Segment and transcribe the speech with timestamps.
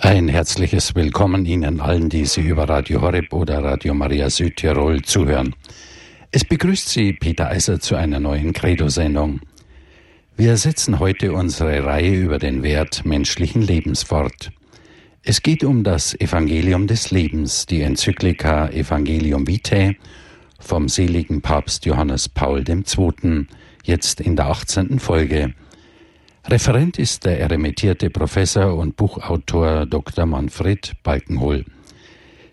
[0.00, 5.56] Ein herzliches Willkommen Ihnen allen, die Sie über Radio Horeb oder Radio Maria Südtirol zuhören.
[6.30, 9.40] Es begrüßt Sie Peter Eiser zu einer neuen Credo-Sendung.
[10.36, 14.52] Wir setzen heute unsere Reihe über den Wert menschlichen Lebens fort.
[15.24, 19.96] Es geht um das Evangelium des Lebens, die Enzyklika Evangelium Vitae
[20.60, 23.46] vom seligen Papst Johannes Paul II.,
[23.82, 25.00] jetzt in der 18.
[25.00, 25.54] Folge.
[26.50, 30.24] Referent ist der emeritierte Professor und Buchautor Dr.
[30.24, 31.66] Manfred Balkenhol,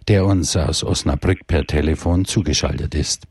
[0.10, 3.24] der uns aus Osnabrück per Telefon zugeschaltet ist.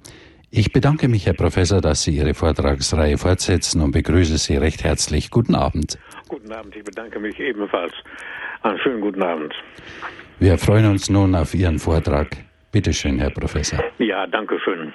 [0.50, 5.30] Ich bedanke mich, Herr Professor, dass Sie Ihre Vortragsreihe fortsetzen und begrüße Sie recht herzlich.
[5.30, 5.98] Guten Abend.
[6.28, 7.92] Guten Abend, ich bedanke mich ebenfalls.
[8.62, 9.54] Einen schönen guten Abend.
[10.38, 12.28] Wir freuen uns nun auf Ihren Vortrag.
[12.72, 13.84] Bitte schön, Herr Professor.
[13.98, 14.94] Ja, danke schön.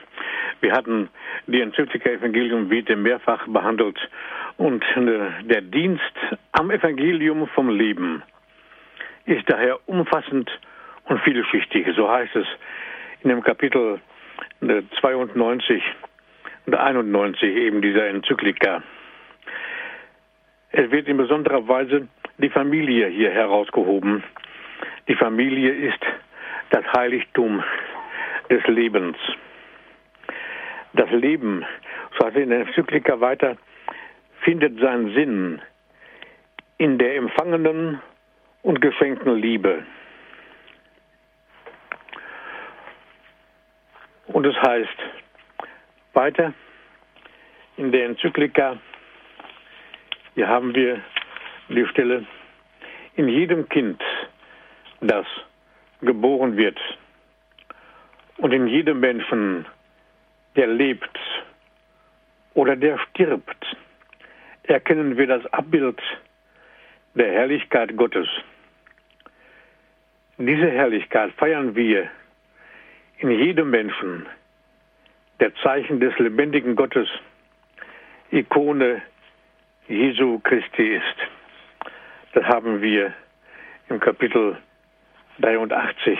[0.62, 1.10] Wir hatten
[1.46, 4.00] die Enzyklika Evangelium Vitae mehrfach behandelt
[4.60, 6.14] und äh, der Dienst
[6.52, 8.22] am Evangelium vom Leben
[9.26, 10.52] ist daher umfassend
[11.06, 11.88] und vielschichtig.
[11.96, 12.46] So heißt es
[13.22, 14.02] in dem Kapitel
[15.00, 15.82] 92 äh,
[16.66, 18.84] und 91 eben dieser Enzyklika.
[20.72, 24.24] Es wird in besonderer Weise die Familie hier herausgehoben.
[25.08, 26.02] Die Familie ist
[26.72, 27.64] das Heiligtum
[28.50, 29.16] des Lebens.
[30.94, 31.66] Das Leben,
[32.20, 33.56] so es in der Enzyklika weiter,
[34.50, 35.62] findet seinen Sinn
[36.80, 38.02] in der empfangenen
[38.64, 39.86] und geschenkten Liebe.
[44.26, 44.98] Und es heißt
[46.14, 46.52] weiter
[47.78, 48.80] in der Enzyklika,
[50.34, 51.00] hier haben wir
[51.68, 52.26] die Stelle,
[53.18, 54.02] in jedem Kind,
[55.02, 55.28] das
[56.02, 56.80] geboren wird,
[58.38, 59.68] und in jedem Menschen,
[60.56, 61.20] der lebt
[62.56, 63.78] oder der stirbt,
[64.70, 66.00] erkennen wir das Abbild
[67.16, 68.28] der Herrlichkeit Gottes.
[70.38, 72.10] Diese Herrlichkeit feiern wir
[73.18, 74.26] in jedem Menschen,
[75.40, 77.10] der Zeichen des lebendigen Gottes,
[78.32, 79.02] Ikone
[79.88, 81.18] Jesu Christi ist.
[82.34, 83.14] Das haben wir
[83.90, 84.58] im Kapitel
[85.40, 86.18] 83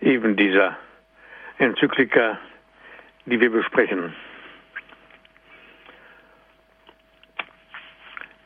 [0.00, 0.76] eben dieser
[1.58, 2.38] Enzyklika,
[3.26, 4.14] die wir besprechen.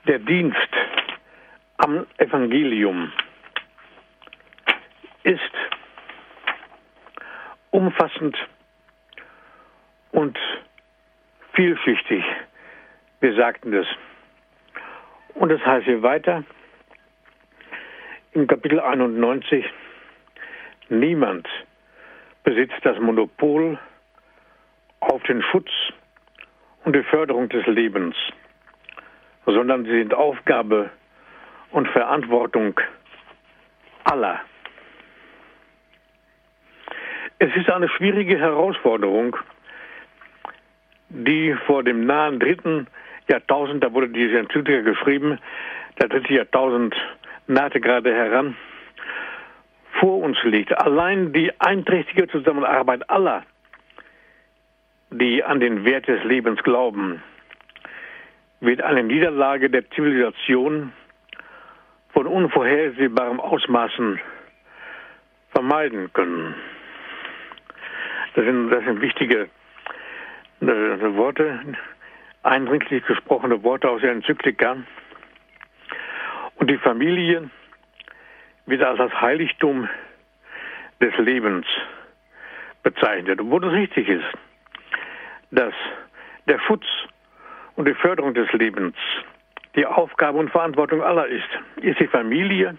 [0.08, 0.70] Der Dienst
[1.76, 3.12] am Evangelium
[5.22, 5.40] ist
[7.70, 8.36] umfassend
[10.12, 10.38] und
[11.52, 12.24] vielschichtig.
[13.20, 13.86] Wir sagten das.
[15.34, 16.42] Und das heißt hier weiter
[18.32, 19.62] im Kapitel 91,
[20.88, 21.46] niemand
[22.44, 23.78] besitzt das Monopol
[25.00, 25.70] auf den Schutz
[26.84, 28.16] und die Förderung des Lebens
[29.52, 30.90] sondern sie sind Aufgabe
[31.70, 32.80] und Verantwortung
[34.04, 34.40] aller.
[37.38, 39.36] Es ist eine schwierige Herausforderung,
[41.08, 42.86] die vor dem nahen dritten
[43.28, 45.38] Jahrtausend, da wurde diese Enzyklika geschrieben,
[46.00, 46.94] der dritte Jahrtausend
[47.46, 48.56] nahte gerade heran,
[50.00, 50.76] vor uns liegt.
[50.76, 53.44] Allein die einträchtige Zusammenarbeit aller,
[55.10, 57.22] die an den Wert des Lebens glauben,
[58.60, 60.92] wird eine Niederlage der Zivilisation
[62.10, 64.20] von unvorhersehbaren Ausmaßen
[65.50, 66.54] vermeiden können.
[68.34, 69.48] Das sind, das sind wichtige
[70.60, 71.60] äh, Worte,
[72.42, 74.76] eindringlich gesprochene Worte aus der Enzyklika.
[76.56, 77.50] Und die Familie
[78.66, 79.88] wird als das Heiligtum
[81.00, 81.66] des Lebens
[82.82, 84.26] bezeichnet, obwohl es richtig ist,
[85.50, 85.74] dass
[86.46, 86.84] der Schutz
[87.78, 88.96] und die Förderung des Lebens
[89.76, 92.76] die Aufgabe und Verantwortung aller ist, ist die Familie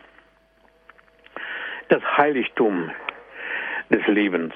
[1.87, 2.91] das Heiligtum
[3.89, 4.53] des Lebens.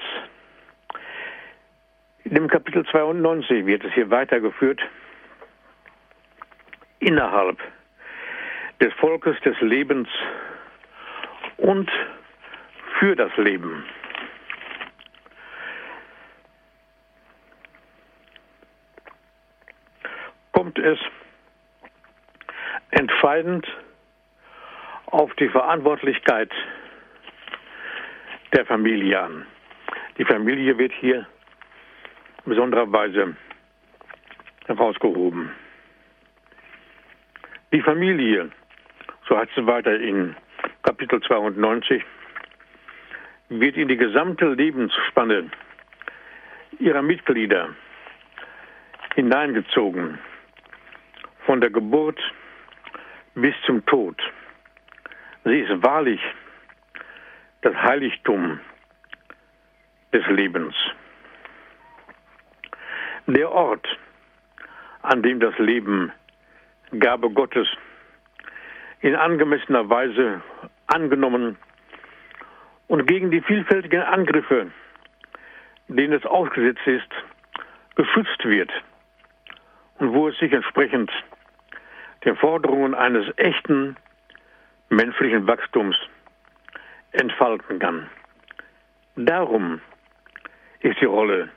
[2.24, 4.82] In dem Kapitel 92 wird es hier weitergeführt,
[6.98, 7.58] innerhalb
[8.82, 10.08] des Volkes des Lebens
[11.56, 11.90] und
[12.98, 13.82] für das Leben.
[20.54, 20.98] Kommt es
[22.90, 23.66] entscheidend
[25.06, 26.50] auf die Verantwortlichkeit
[28.52, 29.46] der Familie an.
[30.16, 31.26] Die Familie wird hier
[32.44, 33.36] in besonderer Weise
[34.66, 35.50] herausgehoben.
[37.72, 38.50] Die Familie,
[39.28, 40.36] so heißt es weiter in
[40.82, 42.02] Kapitel 92,
[43.48, 45.50] wird in die gesamte Lebensspanne
[46.78, 47.70] ihrer Mitglieder
[49.16, 50.18] hineingezogen
[51.46, 52.20] von der Geburt
[53.34, 54.20] bis zum Tod.
[55.44, 56.20] Sie ist wahrlich
[57.62, 58.60] das Heiligtum
[60.12, 60.74] des Lebens.
[63.26, 63.86] Der Ort,
[65.02, 66.12] an dem das Leben
[66.98, 67.68] Gabe Gottes
[69.00, 70.42] in angemessener Weise
[70.86, 71.56] angenommen
[72.86, 74.70] und gegen die vielfältigen Angriffe,
[75.88, 77.10] denen es ausgesetzt ist,
[77.96, 78.70] geschützt wird
[79.98, 81.10] und wo es sich entsprechend
[82.24, 83.96] den Forderungen eines echten
[84.88, 85.96] menschlichen Wachstums
[87.12, 88.08] entfalten kann.
[89.16, 89.80] Darum
[90.80, 91.48] ist die Rolle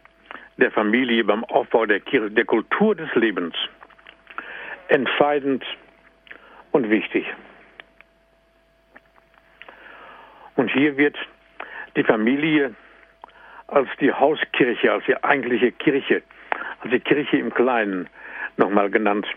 [0.57, 3.55] der Familie beim Aufbau der, Kirche, der Kultur des Lebens
[4.87, 5.63] entscheidend
[6.71, 7.25] und wichtig.
[10.55, 11.17] Und hier wird
[11.95, 12.73] die Familie
[13.67, 16.23] als die Hauskirche, als die eigentliche Kirche,
[16.81, 18.09] als die Kirche im Kleinen
[18.57, 19.27] nochmal genannt.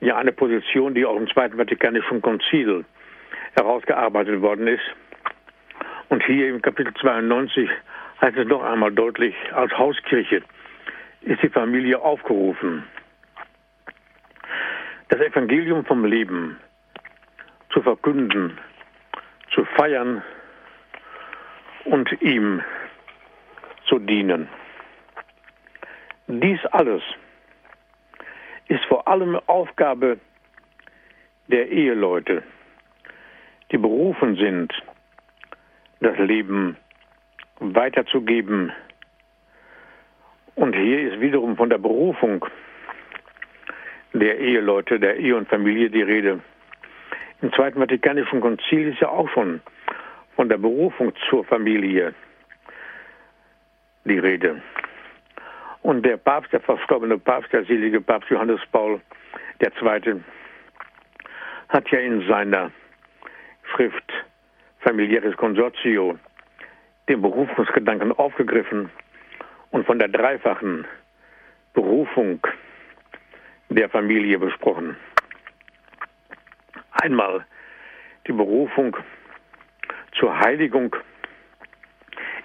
[0.00, 2.84] Ja, eine Position, die auch im Zweiten Vatikanischen Konzil
[3.54, 4.82] herausgearbeitet worden ist.
[6.08, 7.68] Und hier im Kapitel 92
[8.20, 10.42] heißt es noch einmal deutlich, als Hauskirche
[11.20, 12.84] ist die Familie aufgerufen,
[15.08, 16.56] das Evangelium vom Leben
[17.72, 18.58] zu verkünden,
[19.54, 20.22] zu feiern
[21.84, 22.62] und ihm
[23.86, 24.48] zu dienen.
[26.26, 27.02] Dies alles
[28.70, 30.18] ist vor allem Aufgabe
[31.48, 32.44] der Eheleute,
[33.72, 34.72] die berufen sind,
[35.98, 36.76] das Leben
[37.58, 38.72] weiterzugeben.
[40.54, 42.46] Und hier ist wiederum von der Berufung
[44.12, 46.38] der Eheleute, der Ehe und Familie die Rede.
[47.42, 49.60] Im Zweiten Vatikanischen Konzil ist ja auch schon
[50.36, 52.14] von der Berufung zur Familie
[54.04, 54.62] die Rede.
[55.82, 59.00] Und der Papst, der verstorbene Papst, der selige Papst Johannes Paul
[59.60, 60.20] II.,
[61.68, 62.70] hat ja in seiner
[63.74, 64.12] Schrift
[64.80, 66.18] Familiäres Consortio
[67.08, 68.90] den Berufungsgedanken aufgegriffen
[69.70, 70.86] und von der dreifachen
[71.74, 72.40] Berufung
[73.68, 74.96] der Familie besprochen.
[77.02, 77.46] Einmal
[78.26, 78.96] die Berufung
[80.18, 80.94] zur Heiligung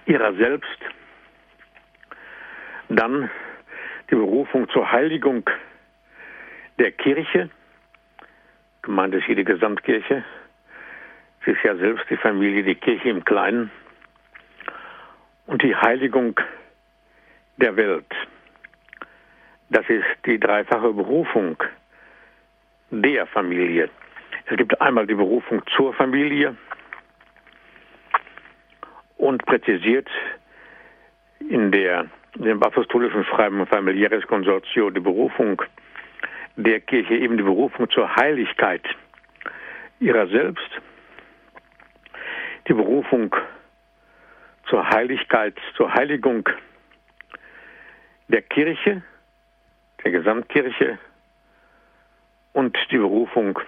[0.06, 0.80] ihrer selbst,
[2.90, 3.30] dann
[4.10, 5.50] die Berufung zur Heiligung
[6.78, 7.50] der Kirche,
[8.82, 10.24] gemeint ist hier die Gesamtkirche,
[11.46, 13.72] sie ist ja selbst die Familie, die Kirche im Kleinen,
[15.48, 16.40] und die Heiligung
[17.58, 18.12] der Welt.
[19.70, 21.58] Das ist die dreifache Berufung
[22.92, 23.90] der Familie.
[24.46, 26.56] Es gibt einmal die Berufung zur Familie
[29.18, 30.08] und präzisiert
[31.40, 35.62] in der dem apostolischen Schreiben Familiäres Consortio die Berufung
[36.58, 38.84] der Kirche, eben die Berufung zur Heiligkeit
[40.00, 40.70] ihrer selbst,
[42.68, 43.36] die Berufung
[44.70, 46.48] zur Heiligkeit, zur Heiligung
[48.28, 49.02] der Kirche,
[50.04, 50.98] der Gesamtkirche
[52.54, 53.60] und die Berufung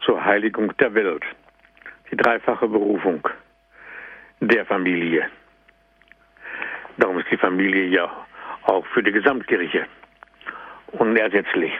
[0.00, 1.24] zur Heiligung der Welt.
[2.10, 3.26] Die dreifache Berufung
[4.40, 5.30] der Familie.
[6.98, 8.10] Darum ist die Familie ja
[8.64, 9.86] auch für die Gesamtkirche
[10.92, 11.72] unersetzlich.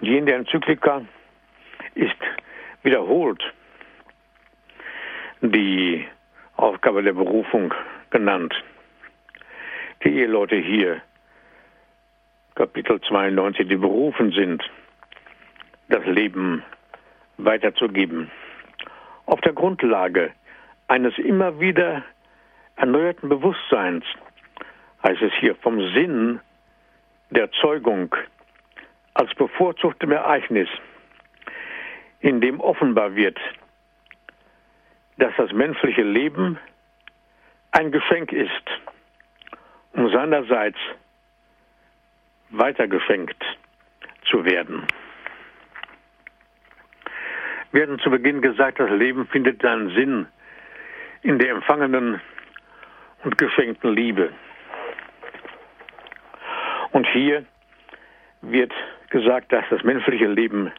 [0.00, 1.02] Die in der Enzyklika
[1.94, 2.16] ist
[2.82, 3.42] wiederholt
[5.40, 6.06] die
[6.56, 7.74] Aufgabe der Berufung
[8.10, 8.54] genannt.
[10.02, 11.00] Die Eheleute hier
[12.54, 14.62] Kapitel 92, die berufen sind,
[15.88, 16.62] das Leben
[17.36, 18.30] weiterzugeben.
[19.26, 20.32] Auf der Grundlage
[20.88, 22.02] eines immer wieder
[22.76, 24.04] erneuerten Bewusstseins
[25.02, 26.40] heißt es hier vom Sinn
[27.30, 28.14] der Zeugung
[29.14, 30.68] als bevorzugtem Ereignis,
[32.20, 33.38] in dem offenbar wird,
[35.18, 36.58] dass das menschliche Leben
[37.70, 38.64] ein Geschenk ist,
[39.92, 40.78] um seinerseits
[42.50, 43.42] weitergeschenkt
[44.24, 44.86] zu werden.
[47.72, 50.26] Wir hatten zu Beginn gesagt, das Leben findet seinen Sinn
[51.22, 52.20] in der empfangenen
[53.24, 54.32] und geschenkten Liebe.
[56.92, 57.44] Und hier
[58.42, 58.72] wird
[59.10, 60.70] gesagt, dass das menschliche Leben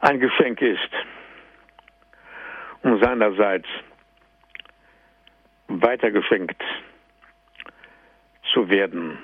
[0.00, 0.90] ein Geschenk ist,
[2.82, 3.66] um seinerseits
[5.68, 6.62] weitergeschenkt
[8.52, 9.18] zu werden.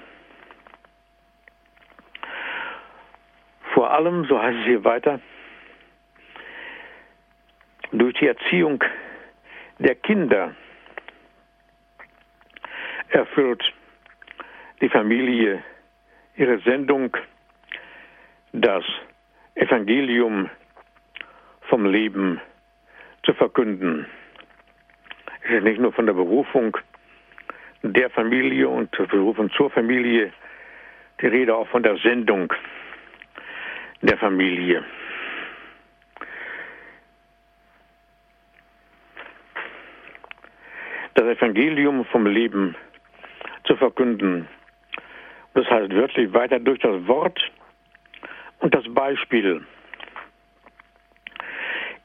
[3.74, 5.20] Vor allem, so heißt es hier weiter,
[7.92, 8.82] durch die Erziehung
[9.78, 10.54] der Kinder
[13.10, 13.62] erfüllt
[14.80, 15.62] die Familie
[16.36, 17.16] ihre Sendung,
[18.52, 18.84] das
[19.54, 20.48] Evangelium
[21.62, 22.40] vom Leben
[23.24, 24.06] zu verkünden.
[25.42, 26.76] Es ist nicht nur von der Berufung
[27.82, 30.32] der Familie und der Berufung zur Familie
[31.20, 32.52] die Rede, auch von der Sendung
[34.02, 34.84] der Familie.
[41.14, 42.76] Das Evangelium vom Leben
[43.68, 44.48] zu verkünden.
[45.54, 47.38] Das heißt wörtlich weiter durch das Wort
[48.60, 49.64] und das Beispiel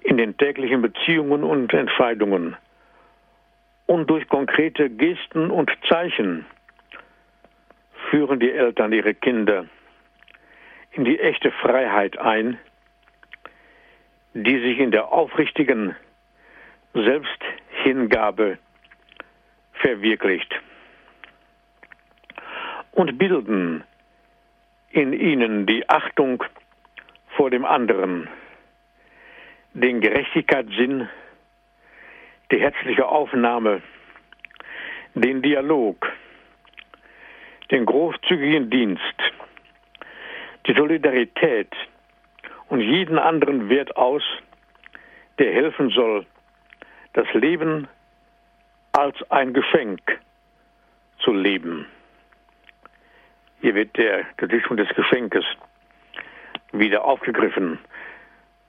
[0.01, 2.57] in den täglichen Beziehungen und Entscheidungen
[3.85, 6.45] und durch konkrete Gesten und Zeichen
[8.09, 9.65] führen die Eltern ihre Kinder
[10.91, 12.59] in die echte Freiheit ein,
[14.33, 15.95] die sich in der aufrichtigen
[16.93, 18.57] Selbsthingabe
[19.73, 20.53] verwirklicht
[22.93, 23.83] und bilden
[24.91, 26.43] in ihnen die Achtung
[27.35, 28.29] vor dem anderen,
[29.73, 31.09] den Gerechtigkeitssinn,
[32.51, 33.81] die herzliche Aufnahme,
[35.15, 36.11] den Dialog,
[37.71, 39.17] den großzügigen Dienst,
[40.67, 41.73] die Solidarität
[42.69, 44.23] und jeden anderen Wert aus,
[45.39, 46.25] der helfen soll,
[47.13, 47.87] das Leben
[48.91, 50.19] als ein Geschenk
[51.19, 51.87] zu leben.
[53.63, 55.45] Hier wird der Gesichtspunkt des Geschenkes
[56.73, 57.79] wieder aufgegriffen.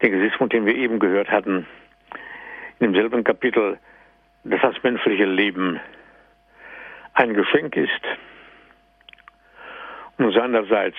[0.01, 1.67] Den Gesichtspunkt, den wir eben gehört hatten,
[2.79, 3.77] in demselben Kapitel,
[4.45, 5.81] dass das menschliche Leben
[7.15, 7.91] ein Geschenk ist
[10.19, 10.97] und seinerseits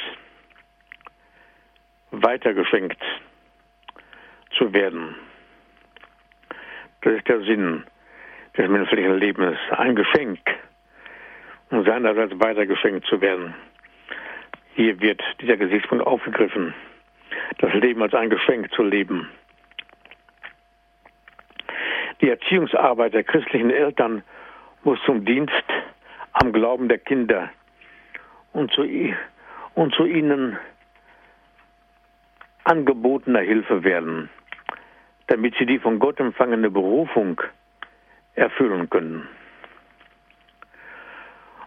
[2.11, 3.01] weitergeschenkt
[4.57, 5.15] zu werden.
[6.99, 7.85] Das ist der Sinn
[8.57, 10.39] des menschlichen Lebens, ein Geschenk
[11.69, 13.55] und seinerseits weitergeschenkt zu werden.
[14.75, 16.73] Hier wird dieser Gesichtspunkt aufgegriffen,
[17.59, 19.29] das Leben als ein Geschenk zu leben.
[22.19, 24.21] Die Erziehungsarbeit der christlichen Eltern
[24.83, 25.63] muss zum Dienst
[26.33, 27.49] am Glauben der Kinder
[28.51, 28.85] und zu,
[29.75, 30.57] und zu ihnen
[32.65, 34.29] angebotener Hilfe werden,
[35.27, 37.41] damit sie die von Gott empfangene Berufung
[38.33, 39.25] erfüllen können.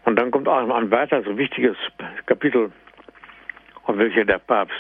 [0.05, 1.77] Und dann kommt auch ein weiteres wichtiges
[2.27, 2.71] Kapitel,
[3.88, 4.76] auf welches der Papst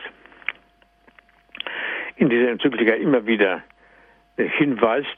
[2.16, 3.62] in dieser Enzyklika immer wieder
[4.36, 5.16] hinweist,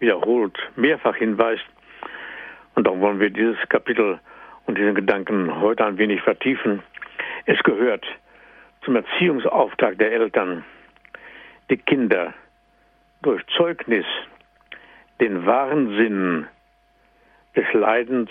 [0.00, 1.64] wiederholt, mehrfach hinweist.
[2.74, 4.20] Und darum wollen wir dieses Kapitel
[4.66, 6.82] und diesen Gedanken heute ein wenig vertiefen.
[7.46, 8.04] Es gehört
[8.84, 10.62] zum Erziehungsauftrag der Eltern,
[11.70, 12.34] die Kinder
[13.22, 14.04] durch Zeugnis
[15.20, 16.46] den wahren Sinn
[17.56, 18.30] des Leidens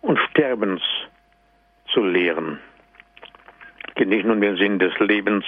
[0.00, 0.80] und Sterbens
[1.92, 2.60] zu lehren,
[3.98, 5.44] nicht nur den Sinn des Lebens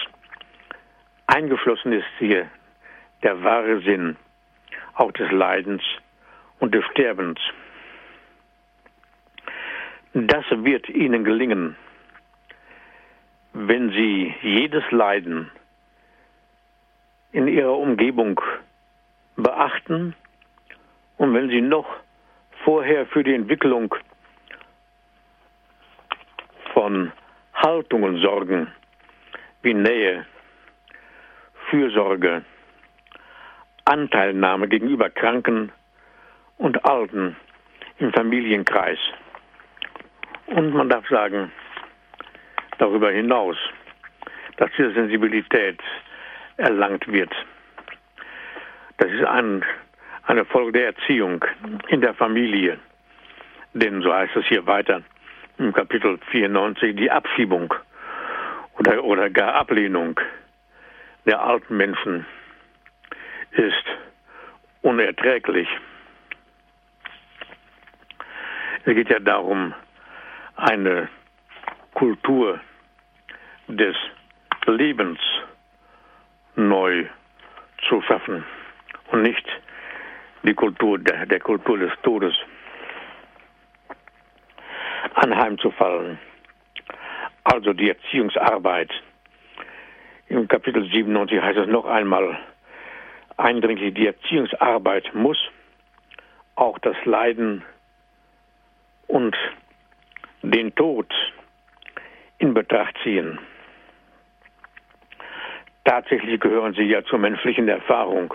[1.27, 2.49] eingeflossen ist hier
[3.23, 4.17] der wahre Sinn
[4.95, 5.83] auch des Leidens
[6.61, 7.41] und des Sterbens.
[10.13, 11.77] Das wird ihnen gelingen,
[13.53, 15.51] wenn sie jedes Leiden
[17.33, 18.41] in ihrer Umgebung
[19.37, 20.15] beachten
[21.17, 21.87] und wenn sie noch
[22.63, 23.93] vorher für die Entwicklung
[26.73, 27.11] von
[27.65, 28.71] Haltungen sorgen,
[29.63, 30.27] wie Nähe,
[31.71, 32.45] Fürsorge,
[33.87, 35.73] Anteilnahme gegenüber Kranken
[36.59, 37.37] und Alten
[38.01, 38.99] im Familienkreis.
[40.47, 41.53] Und man darf sagen,
[42.77, 43.57] darüber hinaus,
[44.59, 45.81] dass diese Sensibilität
[46.59, 47.33] erlangt wird.
[48.99, 49.65] Das ist ein,
[50.25, 51.43] eine Folge der Erziehung
[51.89, 52.79] in der Familie.
[53.73, 55.03] Denn, so heißt es hier weiter
[55.59, 57.73] im Kapitel 94, die Abschiebung
[58.79, 60.21] oder, oder gar Ablehnung
[61.27, 62.27] der alten Menschen
[63.53, 63.85] ist
[64.83, 65.69] unerträglich.
[68.85, 69.73] Es geht ja darum,
[70.57, 71.09] eine
[71.95, 72.61] Kultur
[73.69, 73.97] des
[74.67, 75.19] Lebens
[76.57, 77.07] neu
[77.89, 78.45] zu schaffen
[79.11, 79.47] und nicht
[80.43, 82.35] die Kultur der, der Kultur des Todes
[85.15, 86.19] anheimzufallen.
[87.45, 88.91] Also die Erziehungsarbeit.
[90.29, 92.39] Im Kapitel 97 heißt es noch einmal
[93.37, 95.39] eindringlich, die Erziehungsarbeit muss
[96.57, 97.63] auch das Leiden
[99.07, 99.37] und
[100.43, 101.13] den Tod
[102.39, 103.39] in Betracht ziehen.
[105.85, 108.33] Tatsächlich gehören sie ja zur menschlichen Erfahrung.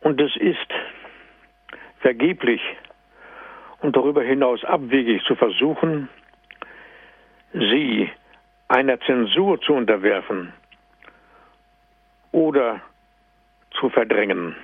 [0.00, 0.72] Und es ist
[2.00, 2.60] vergeblich
[3.80, 6.08] und darüber hinaus abwegig zu versuchen,
[7.52, 8.10] sie
[8.68, 10.52] einer Zensur zu unterwerfen
[12.32, 12.80] oder
[13.70, 14.56] zu verdrängen.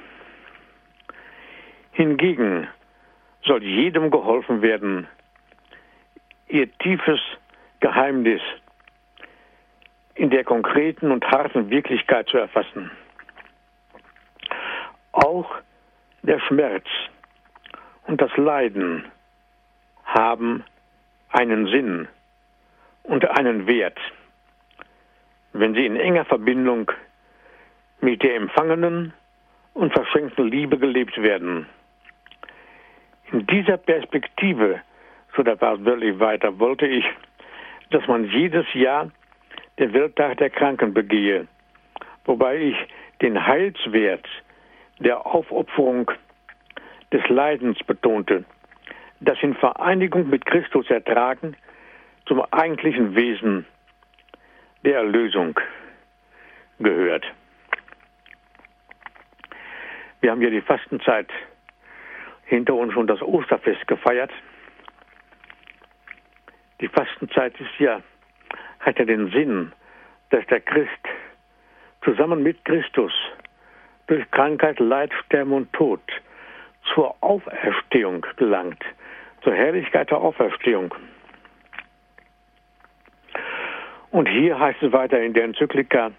[1.92, 2.68] Hingegen
[3.44, 5.06] soll jedem geholfen werden,
[6.49, 7.21] ihr tiefes
[7.80, 8.42] Geheimnis
[10.14, 12.90] in der konkreten und harten Wirklichkeit zu erfassen.
[15.12, 15.50] Auch
[16.23, 16.87] der Schmerz
[18.07, 19.05] und das Leiden
[20.05, 20.65] haben
[21.31, 22.09] einen Sinn
[23.03, 23.99] und einen Wert,
[25.53, 26.91] wenn sie in enger Verbindung
[28.01, 29.13] mit der empfangenen
[29.73, 31.67] und verschenkten Liebe gelebt werden.
[33.33, 34.81] In dieser Perspektive,
[35.37, 37.05] so der Papst wirklich weiter, wollte ich,
[37.91, 39.11] dass man jedes Jahr
[39.79, 41.47] den Welttag der Kranken begehe,
[42.25, 42.77] wobei ich
[43.23, 44.27] den Heilswert
[44.99, 46.11] der Aufopferung
[47.14, 48.44] des Leidens betonte,
[49.21, 51.56] das in Vereinigung mit Christus ertragen
[52.26, 53.66] zum eigentlichen Wesen
[54.85, 55.59] der Erlösung
[56.80, 57.25] gehört.
[60.21, 61.28] Wir haben ja die Fastenzeit
[62.47, 64.33] hinter uns und das Osterfest gefeiert.
[66.80, 68.02] Die Fastenzeit ist ja,
[68.80, 69.73] hat ja den Sinn,
[70.30, 70.90] dass der Christ
[72.02, 73.12] zusammen mit Christus
[74.09, 76.00] durch Krankheit, Leid, Sterben und Tod
[76.93, 78.83] zur Auferstehung gelangt,
[79.43, 80.95] zur Herrlichkeit der Auferstehung.
[84.11, 86.12] Und hier heißt es weiter in der Enzyklika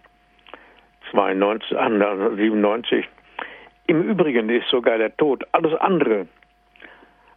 [1.12, 1.77] 92,
[2.36, 3.07] 97,
[3.88, 6.27] im Übrigen ist sogar der Tod alles andere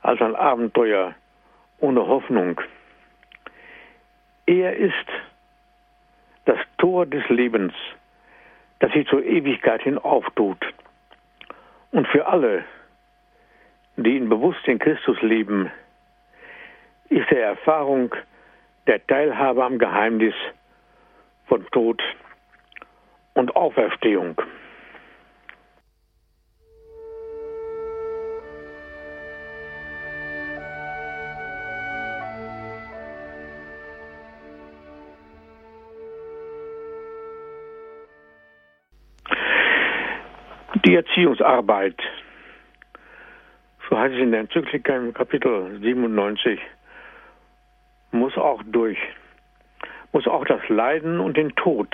[0.03, 1.15] als ein Abenteuer
[1.79, 2.61] ohne Hoffnung.
[4.47, 4.95] Er ist
[6.47, 7.75] das Tor des Lebens,
[8.79, 10.59] das sich zur Ewigkeit hin auftut.
[11.91, 12.65] Und für alle,
[14.05, 15.71] die ihn bewusst in Christus leben,
[17.09, 18.15] ist der Erfahrung
[18.87, 20.35] der Teilhabe am Geheimnis
[21.47, 22.01] von Tod
[23.35, 24.41] und Auferstehung.
[40.85, 41.97] Die Erziehungsarbeit,
[43.89, 46.61] so heißt es in der Enzyklika im Kapitel 97,
[48.11, 48.99] muss auch durch,
[50.13, 51.89] muss auch das Leiden und den Tod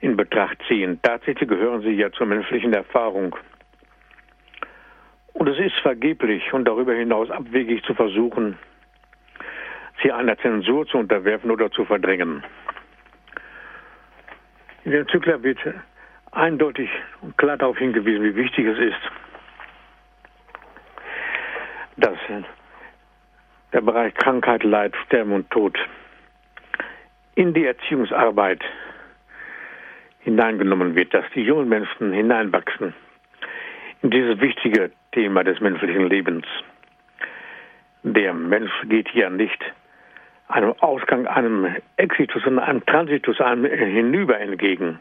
[0.00, 1.00] in Betracht ziehen.
[1.02, 3.36] Tatsächlich gehören sie ja zur menschlichen Erfahrung.
[5.32, 8.58] Und es ist vergeblich und darüber hinaus abwegig zu versuchen,
[10.02, 12.44] sie einer Zensur zu unterwerfen oder zu verdrängen.
[14.84, 15.58] In dem Zykler wird
[16.32, 19.00] eindeutig und klar darauf hingewiesen, wie wichtig es ist,
[21.96, 22.18] dass
[23.72, 25.78] der Bereich Krankheit, Leid, Sterben und Tod
[27.34, 28.62] in die Erziehungsarbeit
[30.20, 32.94] hineingenommen wird, dass die jungen Menschen hineinwachsen
[34.02, 36.46] in dieses wichtige Thema des menschlichen Lebens.
[38.02, 39.62] Der Mensch geht hier nicht
[40.48, 44.98] einem Ausgang, einem Exitus, sondern einem Transitus, einem Hinüber entgegen.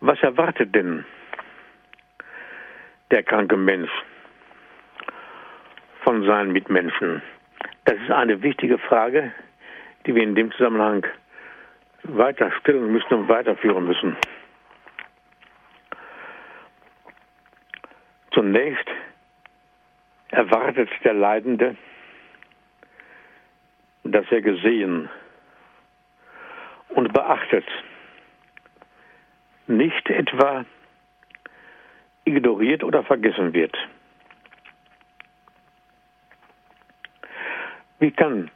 [0.00, 1.04] Was erwartet denn
[3.12, 3.90] der kranke Mensch
[6.02, 7.22] von seinen Mitmenschen?
[7.84, 9.32] Das ist eine wichtige Frage,
[10.06, 11.06] die wir in dem Zusammenhang
[12.04, 14.16] weiter stellen müssen und weiterführen müssen.
[18.32, 18.88] Zunächst
[20.30, 21.76] erwartet der Leidende,
[24.04, 25.10] dass er gesehen
[26.88, 27.66] und beachtet,
[29.66, 30.64] nicht etwa
[32.24, 33.76] ignoriert oder vergessen wird.
[37.98, 38.50] Wie kann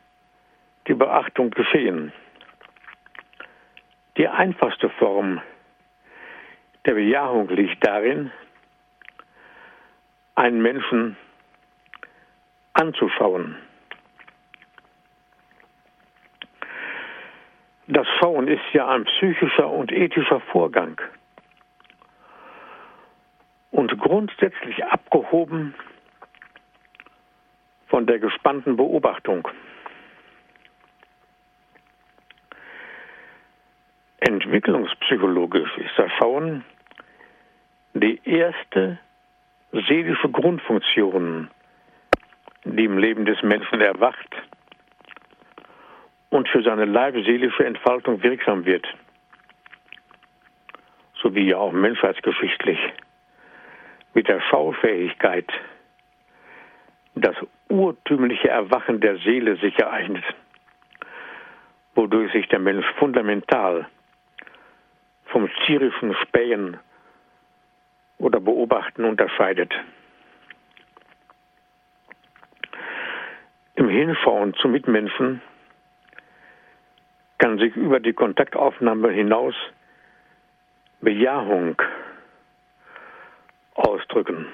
[0.89, 2.13] die Beachtung geschehen?
[4.17, 5.41] Die einfachste Form
[6.85, 8.31] der Bejahung liegt darin,
[10.35, 11.17] einen Menschen
[12.73, 13.57] anzuschauen.
[17.89, 21.01] Das Schauen ist ja ein psychischer und ethischer Vorgang
[23.77, 25.75] und grundsätzlich abgehoben
[27.89, 29.47] von der gespannten Beobachtung.
[34.21, 36.65] Entwicklungspsychologisch ist das Schauen
[37.93, 38.99] die erste
[39.73, 41.51] seelische Grundfunktion,
[42.65, 44.37] die im Leben des Menschen erwacht
[46.31, 48.87] und für seine leibseelische Entfaltung wirksam wird,
[51.21, 52.79] sowie ja auch menschheitsgeschichtlich
[54.17, 55.47] mit der Schaufähigkeit
[57.17, 57.37] das
[57.69, 60.25] urtümliche Erwachen der Seele sich ereignet,
[61.95, 63.87] wodurch sich der Mensch fundamental
[65.27, 66.79] vom tierischen Spähen
[68.17, 69.75] oder Beobachten unterscheidet.
[73.75, 75.43] Im Hinschauen zu Mitmenschen
[77.37, 79.55] kann sich über die Kontaktaufnahme hinaus
[81.03, 81.77] Bejahung
[84.17, 84.47] ausdrücken.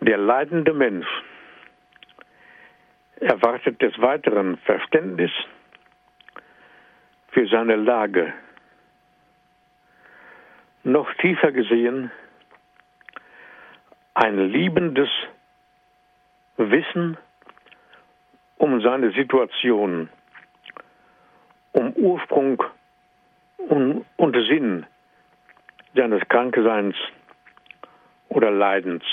[0.00, 1.06] Der leidende Mensch
[3.20, 5.30] erwartet des Weiteren Verständnis
[7.28, 8.32] für seine Lage.
[10.84, 12.10] Noch tiefer gesehen
[14.14, 15.08] ein liebendes
[16.56, 17.18] Wissen
[18.58, 20.08] um seine Situation,
[21.72, 22.62] um Ursprung
[23.68, 24.86] und, und Sinn
[25.94, 26.94] seines Krankseins
[28.28, 29.04] oder Leidens.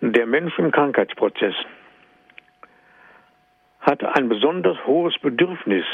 [0.00, 1.54] Der Mensch im Krankheitsprozess
[3.80, 5.84] hat ein besonders hohes Bedürfnis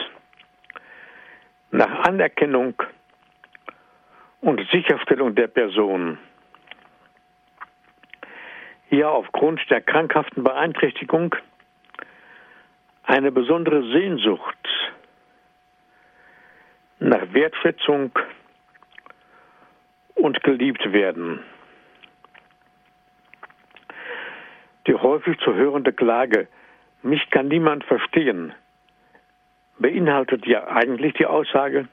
[1.71, 2.75] nach Anerkennung
[4.41, 6.19] und Sicherstellung der Person.
[8.89, 11.35] Hier aufgrund der krankhaften Beeinträchtigung
[13.09, 14.69] eine besondere Sehnsucht
[16.99, 18.13] nach Wertschätzung
[20.15, 21.41] und geliebt werden.
[24.87, 26.49] Die häufig zu hörende Klage,
[27.03, 28.53] mich kann niemand verstehen,
[29.79, 31.89] beinhaltet ja eigentlich die Aussage,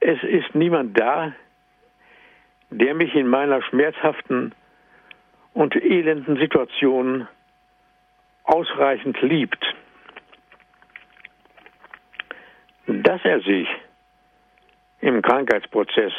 [0.00, 1.32] es ist niemand da,
[2.70, 4.56] der mich in meiner schmerzhaften
[5.52, 7.28] und elenden Situation
[8.42, 9.64] ausreichend liebt.
[12.86, 13.68] Dass er sich
[15.00, 16.12] im Krankheitsprozess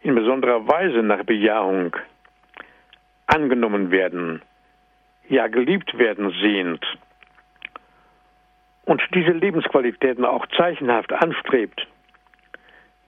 [0.00, 1.96] in besonderer Weise nach Bejahung
[3.26, 4.42] angenommen werden,
[5.28, 6.84] ja geliebt werden sehnt
[8.86, 11.86] und diese Lebensqualitäten auch zeichenhaft anstrebt,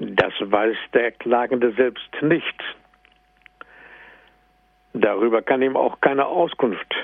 [0.00, 2.62] das weiß der Klagende selbst nicht.
[4.92, 6.94] Darüber kann ihm auch keine Auskunft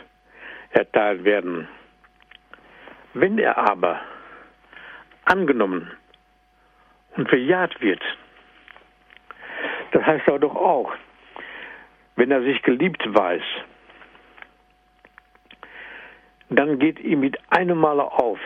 [0.70, 1.68] erteilt werden.
[3.14, 4.00] Wenn er aber
[5.24, 5.90] angenommen
[7.16, 8.02] und bejaht wird,
[9.92, 10.92] das heißt aber doch auch,
[12.16, 13.42] wenn er sich geliebt weiß,
[16.50, 18.38] dann geht ihm mit einem Male auf,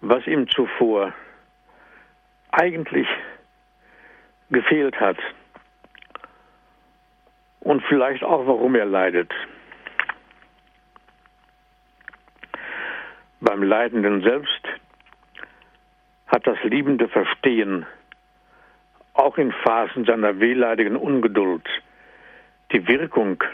[0.00, 1.12] was ihm zuvor
[2.50, 3.08] eigentlich
[4.50, 5.18] gefehlt hat
[7.60, 9.32] und vielleicht auch, warum er leidet.
[13.40, 14.61] Beim Leidenden selbst
[16.32, 17.84] hat das liebende Verstehen
[19.12, 21.68] auch in Phasen seiner wehleidigen Ungeduld
[22.72, 23.44] die Wirkung,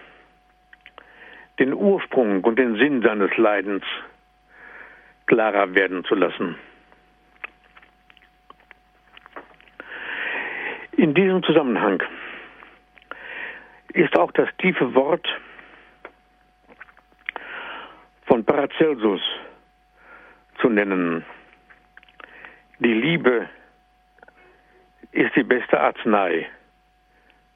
[1.59, 3.83] den Ursprung und den Sinn seines Leidens
[5.27, 6.55] klarer werden zu lassen.
[10.93, 12.03] In diesem Zusammenhang
[13.93, 15.27] ist auch das tiefe Wort
[18.27, 19.21] von Paracelsus
[20.61, 21.25] zu nennen.
[22.81, 23.49] Die Liebe
[25.11, 26.49] ist die beste Arznei,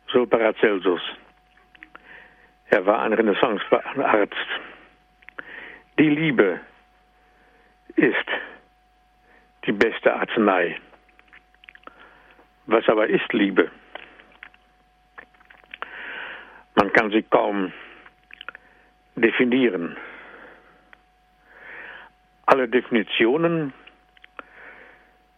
[0.08, 1.00] so Paracelsus.
[2.70, 4.34] Er war ein Renaissancearzt.
[5.96, 6.58] Die Liebe
[7.94, 8.26] ist
[9.64, 10.80] die beste Arznei.
[12.66, 13.70] Was aber ist Liebe?
[16.74, 17.72] Man kann sie kaum
[19.14, 19.96] definieren.
[22.46, 23.72] Alle Definitionen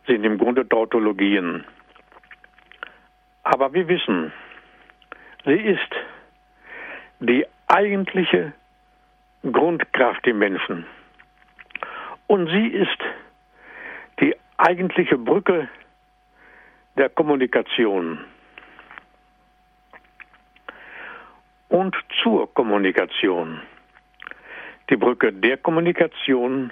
[0.07, 1.65] sind im Grunde Tautologien.
[3.43, 4.33] Aber wir wissen,
[5.45, 5.91] sie ist
[7.21, 8.53] die eigentliche
[9.43, 10.87] Grundkraft im Menschen.
[12.27, 12.99] Und sie ist
[14.21, 15.69] die eigentliche Brücke
[16.97, 18.25] der Kommunikation
[21.69, 23.61] und zur Kommunikation.
[24.91, 26.71] Die Brücke der Kommunikation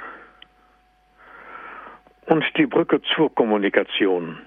[2.27, 4.39] und die Brücke zur Kommunikation.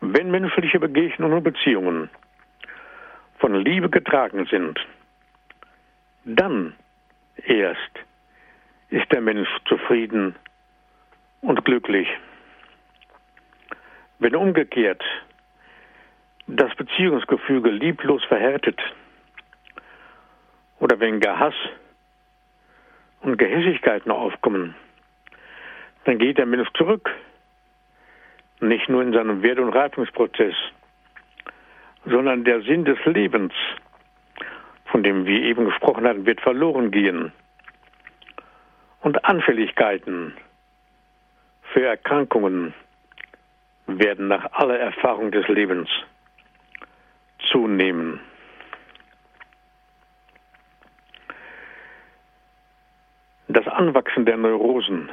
[0.00, 2.10] Wenn menschliche Begegnungen und Beziehungen
[3.38, 4.78] von Liebe getragen sind,
[6.24, 6.74] dann
[7.46, 7.92] erst
[8.90, 10.36] ist der Mensch zufrieden
[11.40, 12.08] und glücklich.
[14.18, 15.02] Wenn umgekehrt
[16.46, 18.80] das Beziehungsgefüge lieblos verhärtet
[20.80, 21.54] oder wenn Hass
[23.20, 24.74] und Gehässigkeiten aufkommen,
[26.04, 27.10] dann geht der Mensch zurück
[28.60, 30.54] nicht nur in seinem Wert- und Reifungsprozess,
[32.04, 33.52] sondern der Sinn des Lebens,
[34.86, 37.32] von dem wir eben gesprochen hatten, wird verloren gehen.
[39.00, 40.34] Und Anfälligkeiten
[41.72, 42.74] für Erkrankungen
[43.86, 45.88] werden nach aller Erfahrung des Lebens
[47.50, 48.20] zunehmen.
[53.48, 55.10] Das Anwachsen der Neurosen,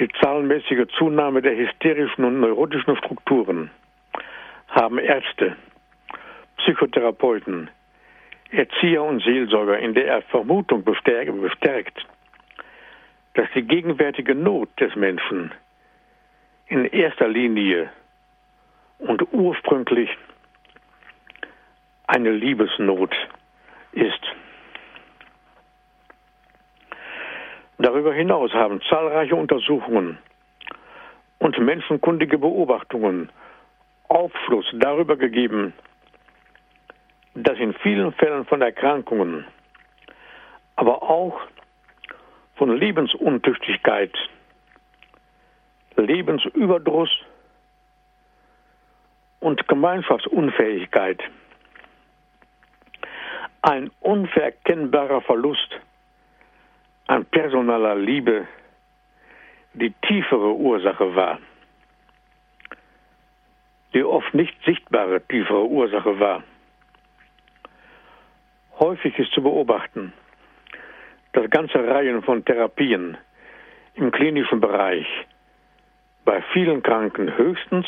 [0.00, 3.70] die zahlenmäßige Zunahme der hysterischen und neurotischen Strukturen
[4.68, 5.56] haben Ärzte,
[6.56, 7.68] Psychotherapeuten,
[8.50, 12.06] Erzieher und Seelsorger in der Vermutung bestärkt,
[13.34, 15.52] dass die gegenwärtige Not des Menschen
[16.68, 17.90] in erster Linie
[18.98, 20.08] und ursprünglich
[22.06, 23.14] eine Liebesnot
[23.92, 24.29] ist.
[27.82, 30.18] Darüber hinaus haben zahlreiche Untersuchungen
[31.38, 33.30] und menschenkundige Beobachtungen
[34.08, 35.72] Aufschluss darüber gegeben,
[37.34, 39.46] dass in vielen Fällen von Erkrankungen,
[40.76, 41.40] aber auch
[42.56, 44.12] von Lebensuntüchtigkeit,
[45.96, 47.08] Lebensüberdruss
[49.40, 51.22] und Gemeinschaftsunfähigkeit
[53.62, 55.80] ein unverkennbarer Verlust
[57.10, 58.46] an personaler Liebe
[59.74, 61.40] die tiefere Ursache war.
[63.92, 66.44] Die oft nicht sichtbare tiefere Ursache war.
[68.78, 70.12] Häufig ist zu beobachten,
[71.32, 73.16] dass ganze Reihen von Therapien
[73.94, 75.08] im klinischen Bereich
[76.24, 77.86] bei vielen Kranken höchstens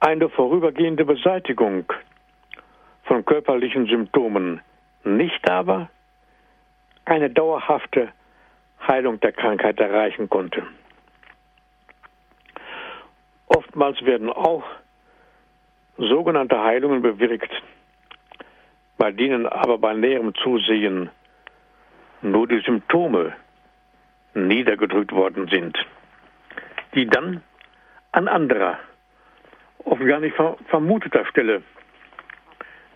[0.00, 1.84] eine vorübergehende Beseitigung
[3.04, 4.62] von körperlichen Symptomen,
[5.04, 5.90] nicht aber
[7.08, 8.08] eine dauerhafte
[8.86, 10.62] Heilung der Krankheit erreichen konnte.
[13.46, 14.64] Oftmals werden auch
[15.96, 17.50] sogenannte Heilungen bewirkt,
[18.98, 21.10] bei denen aber bei näherem Zusehen
[22.22, 23.34] nur die Symptome
[24.34, 25.76] niedergedrückt worden sind,
[26.94, 27.42] die dann
[28.12, 28.78] an anderer,
[29.84, 30.36] oft gar nicht
[30.68, 31.62] vermuteter Stelle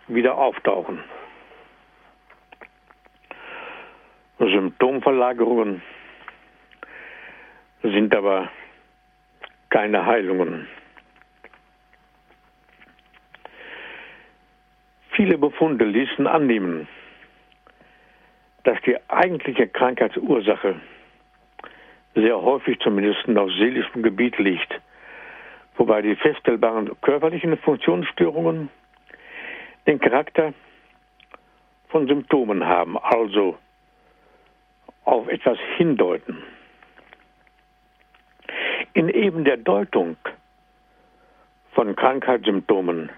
[0.08, 1.02] wieder auftauchen.
[4.50, 5.82] Symptomverlagerungen
[7.82, 8.50] sind aber
[9.70, 10.68] keine Heilungen.
[15.12, 16.88] Viele Befunde ließen annehmen,
[18.64, 20.76] dass die eigentliche Krankheitsursache
[22.14, 24.80] sehr häufig zumindest auf seelischem Gebiet liegt,
[25.76, 28.68] wobei die feststellbaren körperlichen Funktionsstörungen
[29.86, 30.52] den Charakter
[31.88, 33.58] von Symptomen haben, also
[35.04, 36.42] auf etwas hindeuten.
[38.94, 40.16] In eben der Deutung
[41.72, 43.10] von Krankheitssymptomen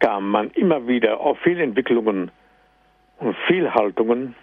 [0.00, 2.30] kam man immer wieder auf Fehlentwicklungen
[3.18, 4.34] und Fehlhaltungen,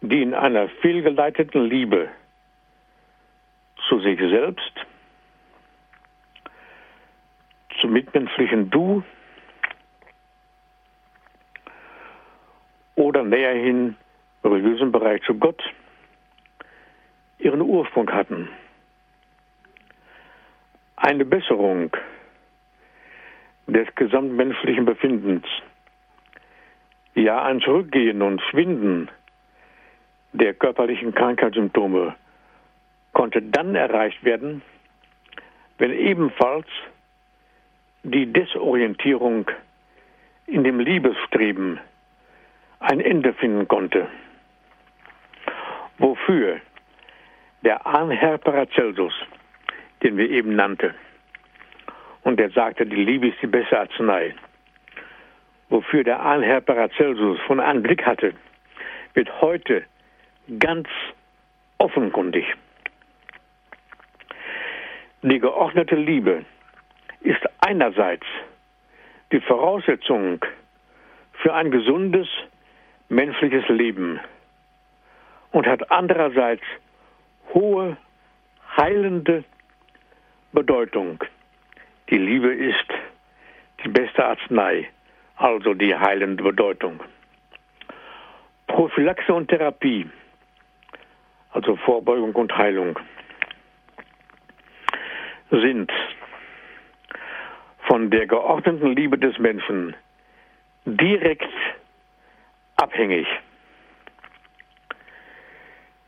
[0.00, 2.08] die in einer fehlgeleiteten Liebe
[3.88, 4.72] zu sich selbst,
[7.80, 9.02] zum mitmenschlichen Du
[12.94, 13.96] oder näherhin
[14.50, 15.62] religiösen Bereich zu Gott
[17.38, 18.48] ihren Ursprung hatten.
[20.96, 21.90] Eine Besserung
[23.66, 25.44] des gesamtmenschlichen Befindens,
[27.14, 29.10] ja ein Zurückgehen und Schwinden
[30.32, 32.14] der körperlichen Krankheitssymptome
[33.12, 34.62] konnte dann erreicht werden,
[35.78, 36.66] wenn ebenfalls
[38.02, 39.50] die Desorientierung
[40.46, 41.80] in dem Liebesstreben
[42.78, 44.06] ein Ende finden konnte
[45.98, 46.60] wofür?
[47.62, 49.14] Der Ahnherr Paracelsus,
[50.02, 50.94] den wir eben nannten,
[52.22, 54.34] und der sagte, die Liebe ist die beste Arznei,
[55.68, 58.34] wofür der Ahnherr Paracelsus von einem Blick hatte,
[59.14, 59.84] wird heute
[60.58, 60.88] ganz
[61.78, 62.44] offenkundig.
[65.22, 66.44] Die geordnete Liebe
[67.20, 68.26] ist einerseits
[69.32, 70.44] die Voraussetzung
[71.32, 72.28] für ein gesundes
[73.08, 74.20] menschliches Leben
[75.56, 76.62] und hat andererseits
[77.54, 77.96] hohe
[78.76, 79.42] heilende
[80.52, 81.24] Bedeutung.
[82.10, 82.88] Die Liebe ist
[83.82, 84.90] die beste Arznei,
[85.36, 87.02] also die heilende Bedeutung.
[88.66, 90.06] Prophylaxe und Therapie,
[91.52, 92.98] also Vorbeugung und Heilung,
[95.50, 95.90] sind
[97.88, 99.96] von der geordneten Liebe des Menschen
[100.84, 101.48] direkt
[102.76, 103.26] abhängig.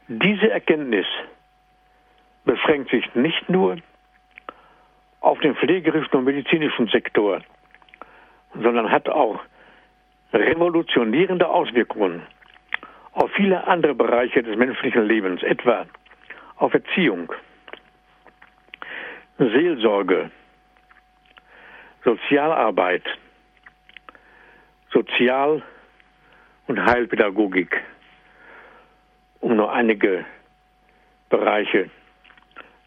[0.08, 1.06] Diese Erkenntnis
[2.46, 3.76] beschränkt sich nicht nur
[5.20, 7.42] auf den pflegerischen und medizinischen Sektor,
[8.54, 9.38] sondern hat auch
[10.32, 12.22] revolutionierende Auswirkungen
[13.12, 15.84] auf viele andere Bereiche des menschlichen Lebens, etwa
[16.56, 17.30] auf Erziehung,
[19.36, 20.30] Seelsorge,
[22.02, 23.04] Sozialarbeit,
[24.90, 25.62] Sozial-
[26.66, 27.82] und Heilpädagogik,
[29.40, 30.24] um nur einige
[31.30, 31.90] Bereiche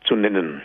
[0.05, 0.61] zu nennen.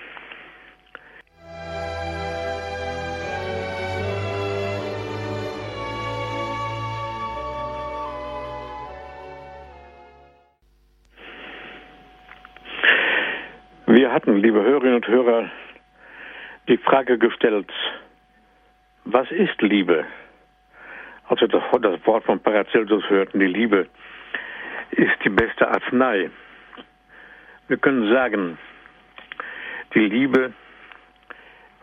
[13.89, 15.51] Wir hatten, liebe Hörerinnen und Hörer,
[16.69, 17.73] die Frage gestellt,
[19.05, 20.05] was ist Liebe?
[21.29, 21.63] Als wir das
[22.05, 23.87] Wort von Paracelsus hörten, die Liebe
[24.97, 26.31] ist die beste Arznei.
[27.69, 28.59] Wir können sagen,
[29.95, 30.53] die Liebe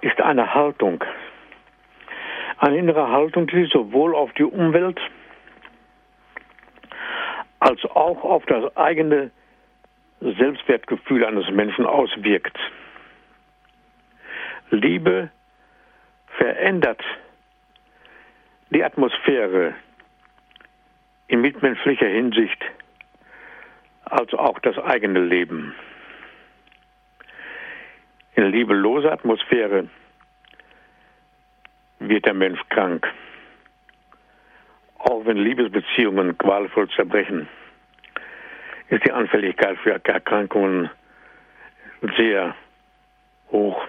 [0.02, 1.04] ist eine Haltung,
[2.58, 5.00] eine innere Haltung, die sowohl auf die Umwelt
[7.60, 9.32] als auch auf das eigene
[10.20, 12.58] Selbstwertgefühl eines Menschen auswirkt.
[14.70, 15.30] Liebe
[16.38, 17.02] verändert
[18.70, 19.76] die Atmosphäre
[21.28, 22.64] in mitmenschlicher Hinsicht
[24.14, 25.74] als auch das eigene Leben.
[28.36, 29.90] In liebeloser Atmosphäre
[32.00, 33.08] wird der Mensch krank,
[35.00, 37.48] auch wenn Liebesbeziehungen qualvoll zerbrechen
[38.90, 40.90] ist die Anfälligkeit für Erkrankungen
[42.18, 42.56] sehr
[43.52, 43.82] hoch.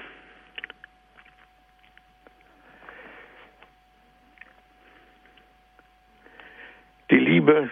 [7.11, 7.71] Die Liebe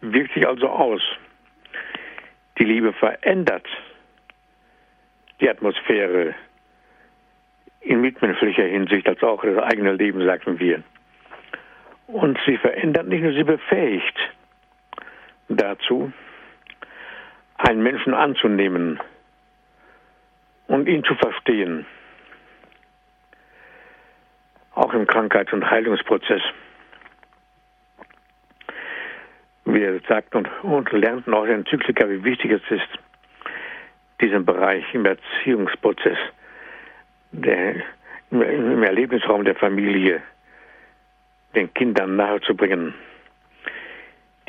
[0.00, 1.02] wirkt sich also aus.
[2.58, 3.66] Die Liebe verändert
[5.40, 6.34] die Atmosphäre
[7.80, 10.82] in mitmenschlicher Hinsicht als auch das eigene Leben, sagten wir.
[12.06, 14.18] Und sie verändert nicht nur, sie befähigt
[15.48, 16.12] dazu,
[17.56, 19.00] einen Menschen anzunehmen
[20.66, 21.86] und ihn zu verstehen,
[24.74, 26.42] auch im Krankheits- und Heilungsprozess.
[29.72, 32.88] Wir sagten und, und lernten auch in Enzyklika, wie wichtig es ist,
[34.20, 36.18] diesen Bereich im Erziehungsprozess,
[37.32, 37.76] der,
[38.30, 40.22] im Erlebnisraum der Familie,
[41.54, 42.94] den Kindern nahezubringen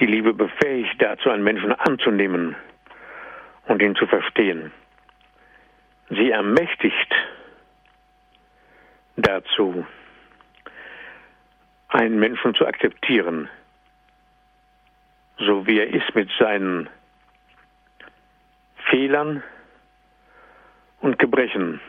[0.01, 2.55] die Liebe befähigt dazu, einen Menschen anzunehmen
[3.67, 4.71] und ihn zu verstehen.
[6.09, 7.15] Sie ermächtigt
[9.15, 9.85] dazu,
[11.87, 13.47] einen Menschen zu akzeptieren,
[15.45, 16.89] so wie er ist mit seinen
[18.89, 19.43] Fehlern
[21.01, 21.79] und Gebrechen,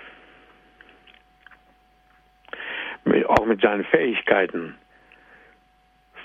[3.29, 4.77] auch mit seinen Fähigkeiten,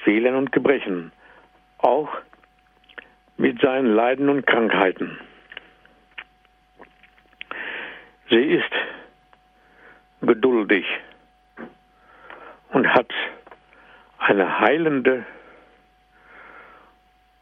[0.03, 1.11] Fehlern und Gebrechen.
[1.79, 2.09] Auch
[3.35, 5.19] mit seinen Leiden und Krankheiten.
[8.29, 8.71] Sie ist
[10.21, 10.85] geduldig
[12.69, 13.11] und hat
[14.17, 15.25] eine heilende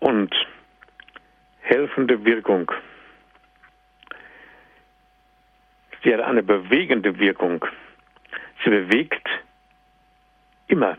[0.05, 0.31] und
[1.61, 2.71] helfende Wirkung.
[6.03, 7.65] Sie hat eine bewegende Wirkung.
[8.63, 9.27] Sie bewegt
[10.67, 10.95] immer.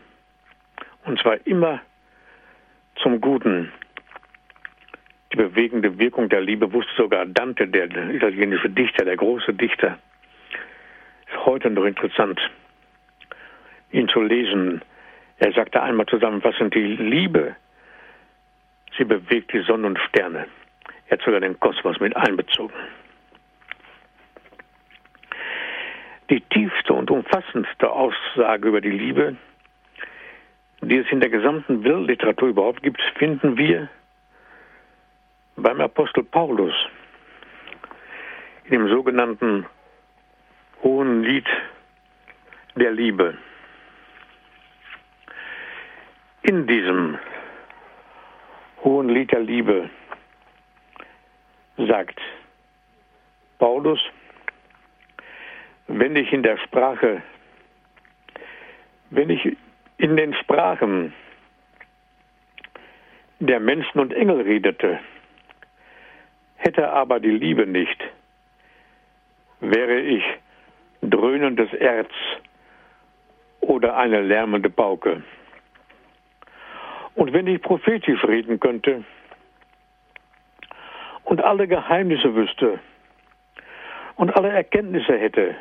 [1.05, 1.79] Und zwar immer
[3.01, 3.71] zum Guten.
[5.31, 9.99] Die bewegende Wirkung der Liebe wusste sogar Dante, der italienische Dichter, der große Dichter.
[11.27, 12.41] Ist heute noch interessant,
[13.91, 14.81] ihn zu lesen.
[15.37, 17.55] Er sagte einmal zusammenfassend, die Liebe,
[18.97, 20.47] sie bewegt die Sonne und Sterne.
[21.07, 22.75] Er hat sogar den Kosmos mit einbezogen.
[26.29, 29.37] Die tiefste und umfassendste Aussage über die Liebe
[30.81, 33.89] die es in der gesamten Weltliteratur überhaupt gibt, finden wir
[35.55, 36.73] beim Apostel Paulus
[38.65, 39.65] in dem sogenannten
[40.83, 41.47] Hohen Lied
[42.75, 43.37] der Liebe.
[46.43, 47.17] In diesem
[48.83, 49.89] Hohen Lied der Liebe
[51.77, 52.19] sagt
[53.59, 53.99] Paulus,
[55.87, 57.21] wenn ich in der Sprache,
[59.09, 59.57] wenn ich
[59.97, 61.13] in den Sprachen
[63.39, 64.99] der Menschen und Engel redete,
[66.57, 68.03] hätte aber die Liebe nicht,
[69.59, 70.23] wäre ich
[71.01, 72.11] dröhnendes Erz
[73.61, 75.23] oder eine lärmende Pauke.
[77.17, 79.03] Und wenn ich prophetisch reden könnte
[81.25, 82.79] und alle Geheimnisse wüsste
[84.15, 85.55] und alle Erkenntnisse hätte,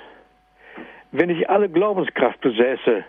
[1.13, 3.05] Wenn ich alle Glaubenskraft besäße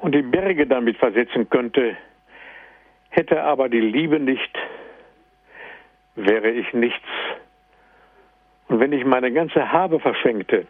[0.00, 1.96] und die Berge damit versetzen könnte,
[3.08, 4.58] hätte aber die Liebe nicht,
[6.14, 7.08] wäre ich nichts.
[8.68, 10.66] Und wenn ich meine ganze Habe verschenkte,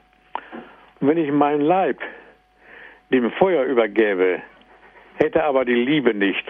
[1.00, 2.00] und wenn ich meinen Leib
[3.10, 4.40] dem Feuer übergäbe,
[5.16, 6.46] hätte aber die Liebe nicht,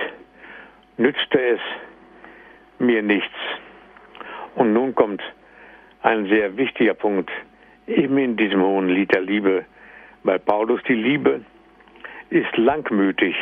[0.97, 1.61] nützte es
[2.79, 3.35] mir nichts.
[4.55, 5.23] Und nun kommt
[6.03, 7.31] ein sehr wichtiger Punkt,
[7.87, 9.65] eben in diesem hohen Lied der Liebe
[10.25, 10.83] bei Paulus.
[10.89, 11.45] Die Liebe
[12.31, 13.35] ist langmütig.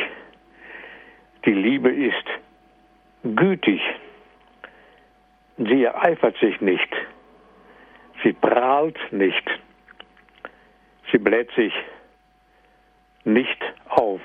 [1.45, 2.25] Die Liebe ist
[3.23, 3.81] gütig.
[5.57, 6.89] Sie ereifert sich nicht.
[8.23, 9.43] Sie prahlt nicht.
[11.11, 11.73] Sie bläht sich
[13.23, 14.21] nicht auf.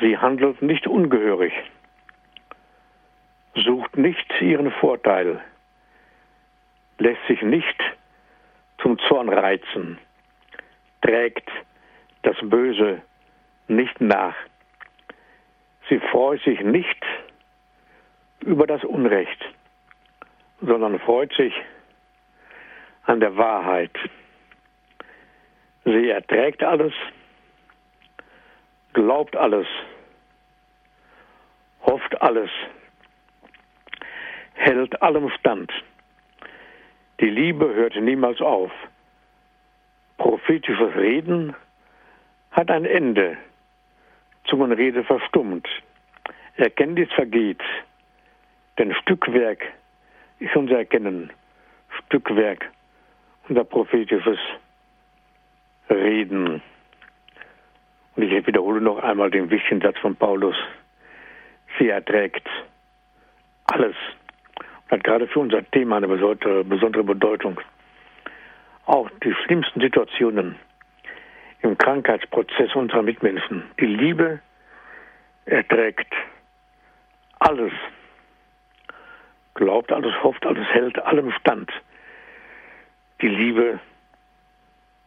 [0.00, 1.52] Sie handelt nicht ungehörig,
[3.54, 5.40] sucht nicht ihren Vorteil,
[6.98, 7.76] lässt sich nicht
[8.78, 9.98] zum Zorn reizen,
[11.02, 11.48] trägt
[12.22, 13.02] das Böse
[13.68, 14.34] nicht nach.
[15.88, 17.04] Sie freut sich nicht
[18.40, 19.44] über das Unrecht,
[20.62, 21.52] sondern freut sich
[23.04, 23.96] an der Wahrheit.
[25.84, 26.92] Sie erträgt alles,
[28.92, 29.66] glaubt alles,
[31.82, 32.50] hofft alles,
[34.54, 35.72] hält allem stand.
[37.20, 38.72] Die Liebe hört niemals auf.
[40.16, 41.54] Prophetisches Reden
[42.50, 43.36] hat ein Ende.
[44.46, 45.68] Zungenrede verstummt.
[46.56, 47.62] Erkenntnis vergeht.
[48.78, 49.64] Denn Stückwerk
[50.38, 51.30] ist unser Erkennen.
[52.06, 52.70] Stückwerk
[53.48, 54.38] unser prophetisches
[55.90, 56.62] Reden.
[58.20, 60.54] Und ich wiederhole noch einmal den wichtigen Satz von Paulus.
[61.78, 62.46] Sie erträgt
[63.64, 63.96] alles.
[64.58, 67.58] Und hat gerade für unser Thema eine besondere, Bedeutung.
[68.84, 70.56] Auch die schlimmsten Situationen
[71.62, 73.62] im Krankheitsprozess unserer Mitmenschen.
[73.80, 74.40] Die Liebe
[75.46, 76.12] erträgt
[77.38, 77.72] alles.
[79.54, 81.72] Glaubt alles, hofft alles, hält allem stand.
[83.22, 83.80] Die Liebe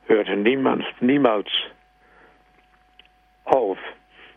[0.07, 1.47] hörte niemals, niemals
[3.54, 3.78] auf.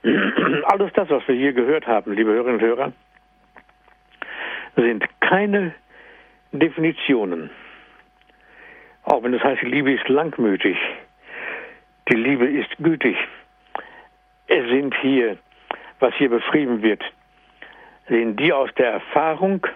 [0.64, 2.93] Alles das, was wir hier gehört haben, liebe Hörerinnen und Hörer,
[4.77, 5.75] sind keine
[6.53, 7.51] Definitionen.
[9.05, 10.77] Auch wenn es heißt, die Liebe ist langmütig,
[12.11, 13.17] die Liebe ist gütig.
[14.49, 15.39] Es sind hier,
[15.99, 17.03] was hier beschrieben wird,
[18.09, 19.67] sind die aus der Erfahrung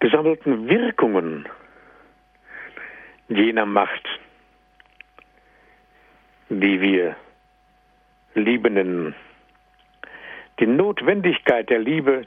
[0.00, 1.48] gesammelten Wirkungen
[3.28, 4.06] jener Macht,
[6.48, 7.16] die wir
[8.38, 9.14] Liebe nennen.
[10.60, 12.22] Die Notwendigkeit der Liebe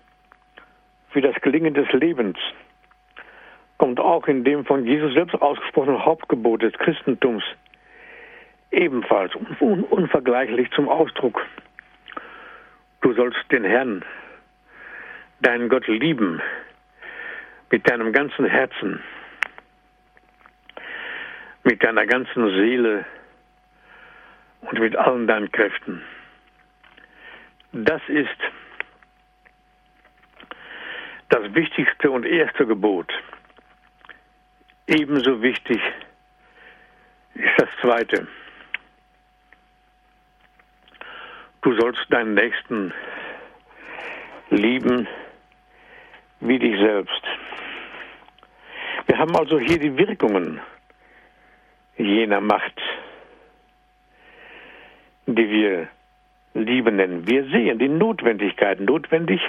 [1.09, 2.37] für das Gelingen des Lebens
[3.77, 7.43] kommt auch in dem von Jesus selbst ausgesprochenen Hauptgebot des Christentums
[8.71, 11.45] ebenfalls un unvergleichlich zum Ausdruck.
[13.01, 14.05] Du sollst den Herrn,
[15.41, 16.41] deinen Gott lieben,
[17.71, 19.01] mit deinem ganzen Herzen,
[21.63, 23.05] mit deiner ganzen Seele
[24.61, 26.01] und mit allen deinen Kräften.
[27.73, 28.29] Das ist
[31.29, 33.11] das wichtigste und erste Gebot.
[34.87, 35.81] Ebenso wichtig
[37.35, 38.27] ist das zweite.
[41.61, 42.93] Du sollst deinen Nächsten
[44.49, 45.07] lieben
[46.41, 47.23] wie dich selbst.
[49.05, 50.59] Wir haben also hier die Wirkungen
[51.97, 52.81] jener Macht,
[55.35, 55.87] die wir
[56.53, 57.27] Liebe nennen.
[57.27, 59.41] Wir sehen die Notwendigkeit notwendig,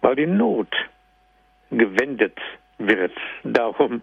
[0.00, 0.74] weil die Not
[1.70, 2.38] gewendet
[2.78, 3.12] wird.
[3.44, 4.02] Darum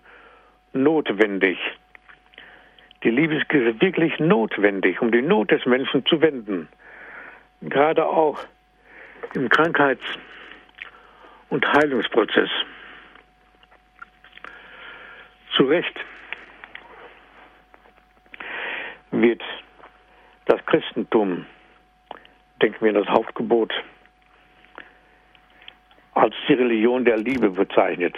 [0.73, 1.57] notwendig.
[3.03, 3.51] Die Liebe ist
[3.81, 6.67] wirklich notwendig, um die Not des Menschen zu wenden.
[7.61, 8.39] Gerade auch
[9.33, 10.17] im Krankheits-
[11.49, 12.49] und Heilungsprozess.
[15.55, 15.93] Zu Recht
[19.11, 19.41] wird
[20.49, 21.45] das Christentum,
[22.59, 23.71] denken wir das Hauptgebot,
[26.15, 28.17] als die Religion der Liebe bezeichnet,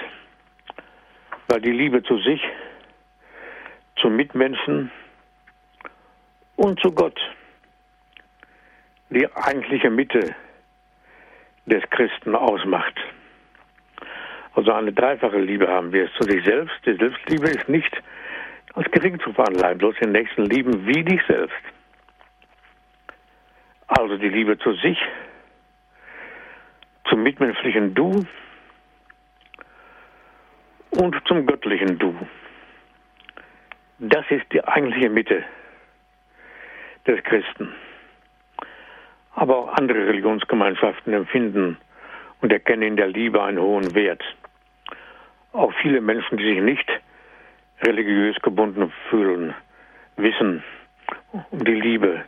[1.50, 2.42] weil die Liebe zu sich,
[3.98, 4.90] zum Mitmenschen
[6.56, 7.20] und zu Gott
[9.10, 10.34] die eigentliche Mitte
[11.66, 12.98] des Christen ausmacht.
[14.56, 16.76] Also eine dreifache Liebe haben wir zu sich selbst.
[16.86, 17.92] Die Selbstliebe ist nicht
[18.74, 21.62] als gering zu veranleihen, bloß den Nächsten lieben wie dich selbst.
[23.92, 24.98] Also die Liebe zu sich,
[27.10, 28.26] zum mitmenschlichen Du
[30.92, 32.16] und zum göttlichen Du.
[34.00, 35.44] Das ist die eigentliche Mitte
[37.06, 37.74] des Christen.
[39.36, 41.78] Aber auch andere Religionsgemeinschaften empfinden
[42.40, 44.24] und erkennen in der Liebe einen hohen Wert.
[45.52, 46.90] Auch viele Menschen, die sich nicht
[47.82, 49.54] religiös gebunden fühlen,
[50.16, 50.64] wissen
[51.52, 52.24] um die Liebe.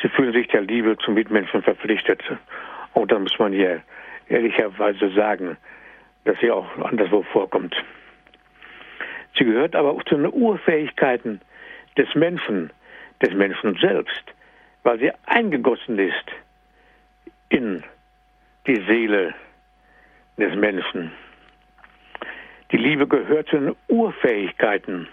[0.00, 2.22] Sie fühlen sich der Liebe zum Mitmenschen verpflichtet.
[2.94, 3.82] Und da muss man hier
[4.28, 5.56] ehrlicherweise sagen,
[6.24, 7.74] dass sie auch anderswo vorkommt.
[9.36, 11.40] Sie gehört aber auch zu den Urfähigkeiten
[11.96, 12.70] des Menschen,
[13.22, 14.24] des Menschen selbst,
[14.82, 16.26] weil sie eingegossen ist
[17.48, 17.82] in
[18.66, 19.34] die Seele
[20.36, 21.12] des Menschen.
[22.70, 25.08] Die Liebe gehört zu den Urfähigkeiten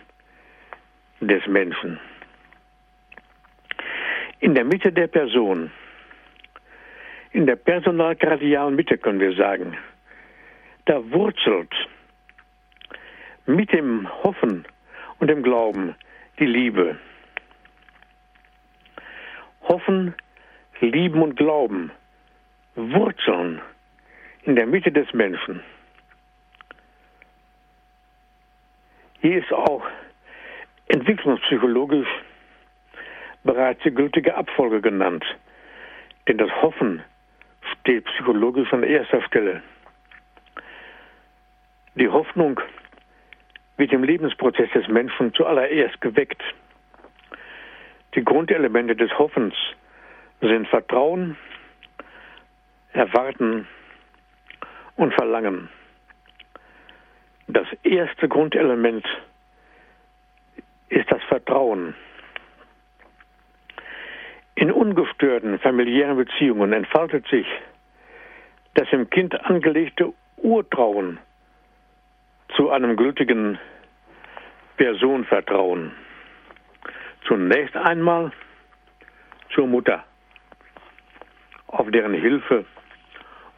[1.22, 2.00] des Menschen.
[4.40, 5.72] In der Mitte der Person,
[7.32, 9.78] in der personalgradialen Mitte können wir sagen,
[10.86, 11.74] da wurzelt
[13.46, 14.66] mit dem Hoffen
[15.20, 15.96] und dem Glauben
[16.40, 16.98] die Liebe.
[19.62, 20.14] Hoffen,
[20.80, 21.92] Lieben und Glauben
[22.76, 23.62] wurzeln
[24.44, 25.62] in der Mitte des Menschen.
[29.22, 29.84] Hier ist auch
[30.88, 32.08] entwicklungspsychologisch
[33.46, 35.24] bereits die gültige Abfolge genannt.
[36.28, 37.02] Denn das Hoffen
[37.80, 39.62] steht psychologisch an erster Stelle.
[41.94, 42.60] Die Hoffnung
[43.78, 46.42] wird im Lebensprozess des Menschen zuallererst geweckt.
[48.16, 49.54] Die Grundelemente des Hoffens
[50.42, 51.38] sind Vertrauen,
[52.94, 53.68] Erwarten
[54.96, 55.70] und Verlangen.
[57.48, 59.06] Das erste Grundelement
[60.90, 61.94] ist das Vertrauen.
[64.56, 67.46] In ungestörten familiären Beziehungen entfaltet sich
[68.76, 71.20] das im Kind angelegte Urtrauen
[72.56, 73.60] zu einem gültigen
[74.78, 75.92] Personenvertrauen.
[77.28, 78.32] Zunächst einmal
[79.54, 80.04] zur Mutter,
[81.68, 82.66] auf deren Hilfe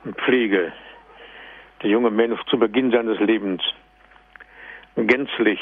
[0.03, 0.71] und Pflege
[1.81, 3.61] der junge Mensch zu Beginn seines Lebens
[4.95, 5.59] gänzlich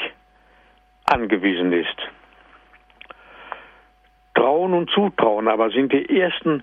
[1.04, 2.15] angewiesen ist.
[4.46, 6.62] Trauen und Zutrauen aber sind die ersten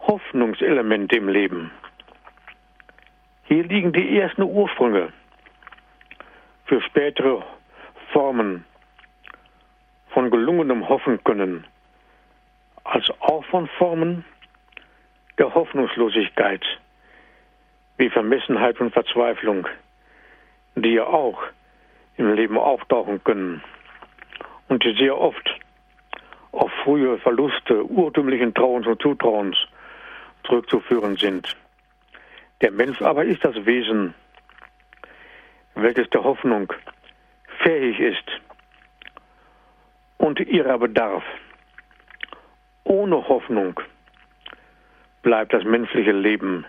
[0.00, 1.70] Hoffnungselemente im Leben.
[3.44, 5.12] Hier liegen die ersten Ursprünge
[6.64, 7.42] für spätere
[8.14, 8.64] Formen
[10.14, 11.66] von gelungenem Hoffen können,
[12.82, 14.24] als auch von Formen
[15.36, 16.64] der Hoffnungslosigkeit,
[17.98, 19.68] wie Vermessenheit und Verzweiflung,
[20.76, 21.42] die ja auch
[22.16, 23.62] im Leben auftauchen können
[24.68, 25.61] und die sehr oft
[26.52, 29.56] auf frühe Verluste urtümlichen Trauens und Zutrauens
[30.44, 31.56] zurückzuführen sind.
[32.60, 34.14] Der Mensch aber ist das Wesen,
[35.74, 36.72] welches der Hoffnung
[37.62, 38.40] fähig ist
[40.18, 41.24] und ihrer bedarf.
[42.84, 43.80] Ohne Hoffnung
[45.22, 46.66] bleibt das menschliche Leben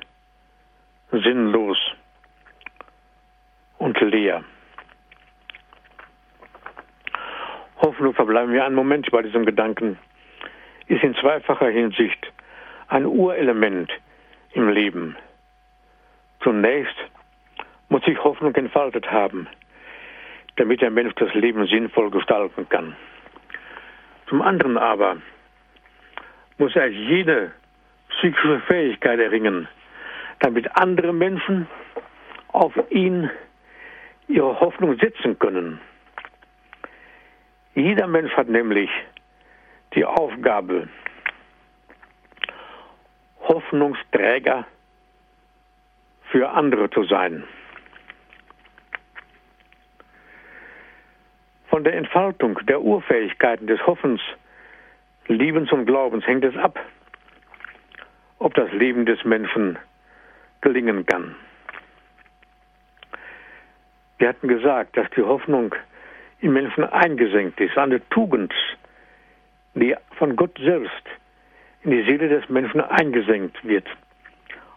[1.11, 1.77] sinnlos
[3.77, 4.43] und leer.
[7.83, 9.99] Hoffnung, verbleiben wir einen Moment bei diesem Gedanken,
[10.87, 12.31] ist in zweifacher Hinsicht
[12.87, 13.91] ein Urelement
[14.53, 15.17] im Leben.
[16.41, 16.95] Zunächst
[17.89, 19.47] muss sich Hoffnung entfaltet haben,
[20.55, 22.95] damit der Mensch das Leben sinnvoll gestalten kann.
[24.27, 25.17] Zum anderen aber
[26.57, 27.51] muss er jede
[28.09, 29.67] psychische Fähigkeit erringen,
[30.39, 31.67] damit andere Menschen
[32.47, 33.29] auf ihn
[34.29, 35.81] ihre Hoffnung setzen können.
[37.75, 38.89] Jeder Mensch hat nämlich
[39.95, 40.87] die Aufgabe,
[43.41, 44.65] Hoffnungsträger
[46.29, 47.43] für andere zu sein.
[51.67, 54.21] Von der Entfaltung der Urfähigkeiten des Hoffens,
[55.27, 56.79] Liebens und Glaubens hängt es ab,
[58.37, 59.79] ob das Leben des Menschen
[60.61, 61.35] gelingen kann.
[64.19, 65.73] Wir hatten gesagt, dass die Hoffnung
[66.43, 68.53] im Menschen eingesenkt ist, eine Tugend,
[69.75, 71.03] die von Gott selbst
[71.83, 73.87] in die Seele des Menschen eingesenkt wird.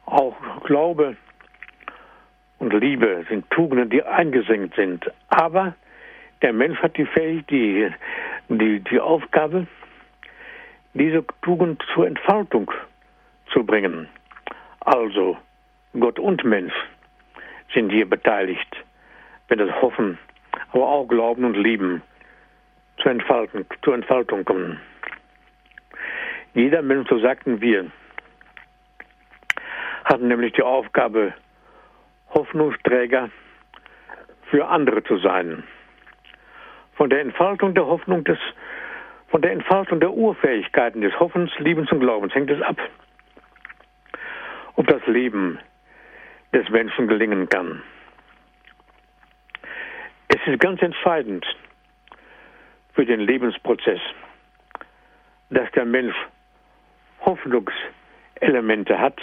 [0.06, 1.16] Auch Glaube
[2.60, 5.10] und Liebe sind Tugenden, die eingesenkt sind.
[5.28, 5.74] Aber
[6.40, 7.90] der Mensch hat die Fähigkeit, die,
[8.48, 9.66] die, die Aufgabe,
[10.94, 12.70] diese Tugend zur Entfaltung
[13.52, 14.08] zu bringen.
[14.80, 15.36] Also
[15.98, 16.74] Gott und Mensch
[17.74, 18.84] sind hier beteiligt,
[19.48, 20.16] wenn das Hoffen,
[20.72, 22.02] aber auch Glauben und Lieben
[23.02, 24.80] zur, Entfaltung, zur Entfaltung kommen.
[26.54, 27.90] Jeder Mensch, so sagten wir,
[30.04, 31.34] hat nämlich die Aufgabe,
[32.34, 33.30] Hoffnungsträger
[34.50, 35.64] für andere zu sein.
[36.96, 38.38] von der Entfaltung der Hoffnung des,
[39.28, 42.76] von der Entfaltung der Urfähigkeiten des Hoffens, Liebens und Glaubens hängt es ab,
[44.76, 45.58] ob das Leben
[46.52, 47.82] des Menschen gelingen kann.
[50.46, 51.44] Es ist ganz entscheidend
[52.94, 53.98] für den Lebensprozess,
[55.50, 56.14] dass der Mensch
[57.22, 59.20] Hoffnungselemente hat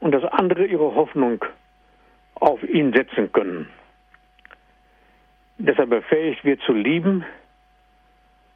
[0.00, 1.44] und dass andere ihre Hoffnung
[2.34, 3.68] auf ihn setzen können.
[5.58, 7.24] Dass er befähigt wird zu lieben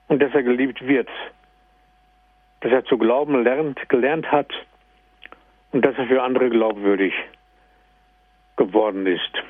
[0.09, 1.09] und dass er geliebt wird.
[2.59, 4.53] Dass er zu glauben lernt, gelernt hat
[5.71, 7.15] und dass er für andere glaubwürdig
[8.57, 9.45] geworden ist.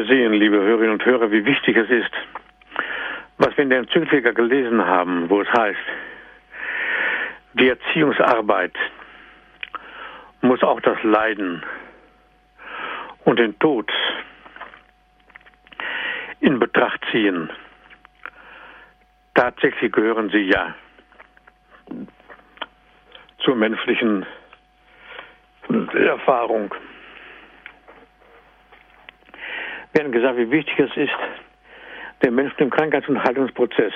[0.00, 2.10] Wir sehen, liebe Hörerinnen und Hörer, wie wichtig es ist,
[3.36, 5.78] was wir in der Enzyklika gelesen haben, wo es heißt,
[7.52, 8.72] die Erziehungsarbeit
[10.40, 11.62] muss auch das Leiden
[13.26, 13.92] und den Tod
[16.40, 17.50] in Betracht ziehen.
[19.34, 20.74] Tatsächlich gehören sie ja
[23.40, 24.24] zur menschlichen
[25.92, 26.74] Erfahrung.
[30.00, 31.12] Haben gesagt, wie wichtig es ist,
[32.24, 33.92] den Menschen im Krankheits- und Haltungsprozess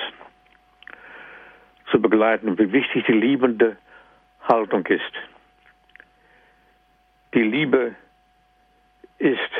[1.89, 3.75] zu begleiten wie wichtig die liebende
[4.43, 5.01] Haltung ist.
[7.33, 7.95] Die Liebe
[9.17, 9.51] ist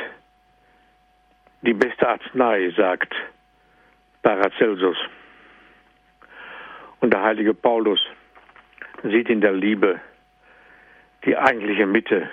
[1.62, 3.12] die beste Arznei, sagt
[4.22, 4.98] Paracelsus.
[7.00, 8.00] Und der heilige Paulus
[9.02, 10.00] sieht in der Liebe
[11.24, 12.30] die eigentliche Mitte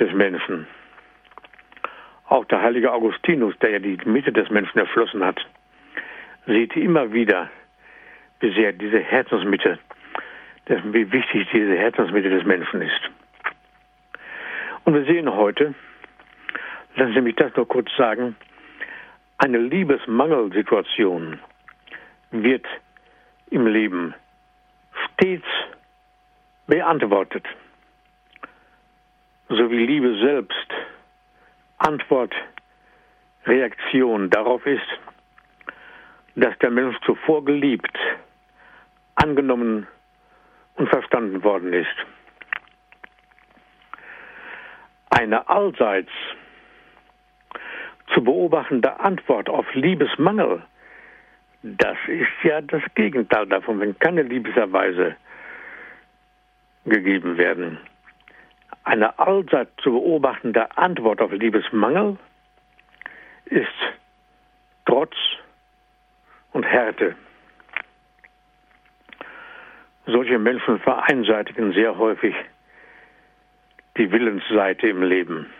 [0.00, 0.66] des Menschen.
[2.28, 5.38] Auch der heilige Augustinus, der ja die Mitte des Menschen erschlossen hat,
[6.46, 7.50] sieht immer wieder,
[8.40, 9.78] wie sehr diese Herzensmitte,
[10.66, 13.00] wie wichtig diese Herzensmitte des Menschen ist.
[14.84, 15.74] Und wir sehen heute,
[16.96, 18.36] lassen Sie mich das nur kurz sagen,
[19.38, 21.38] eine Liebesmangelsituation
[22.30, 22.66] wird
[23.50, 24.14] im Leben
[25.04, 25.46] stets
[26.66, 27.44] beantwortet,
[29.48, 30.72] so wie Liebe selbst
[31.78, 32.34] Antwort,
[33.46, 34.86] Reaktion darauf ist,
[36.34, 37.96] dass der Mensch zuvor geliebt,
[39.14, 39.86] angenommen
[40.76, 41.94] und verstanden worden ist.
[45.10, 46.10] Eine allseits
[48.12, 50.62] zu beobachtende Antwort auf Liebesmangel,
[51.62, 55.16] das ist ja das Gegenteil davon, wenn keine Liebeserweise
[56.84, 57.78] gegeben werden
[58.86, 62.16] eine allseits zu beobachtende Antwort auf Liebesmangel
[63.46, 63.66] ist
[64.86, 65.14] Trotz
[66.52, 67.16] und Härte.
[70.06, 72.34] Solche Menschen vereinseitigen sehr häufig
[73.96, 75.50] die Willensseite im Leben.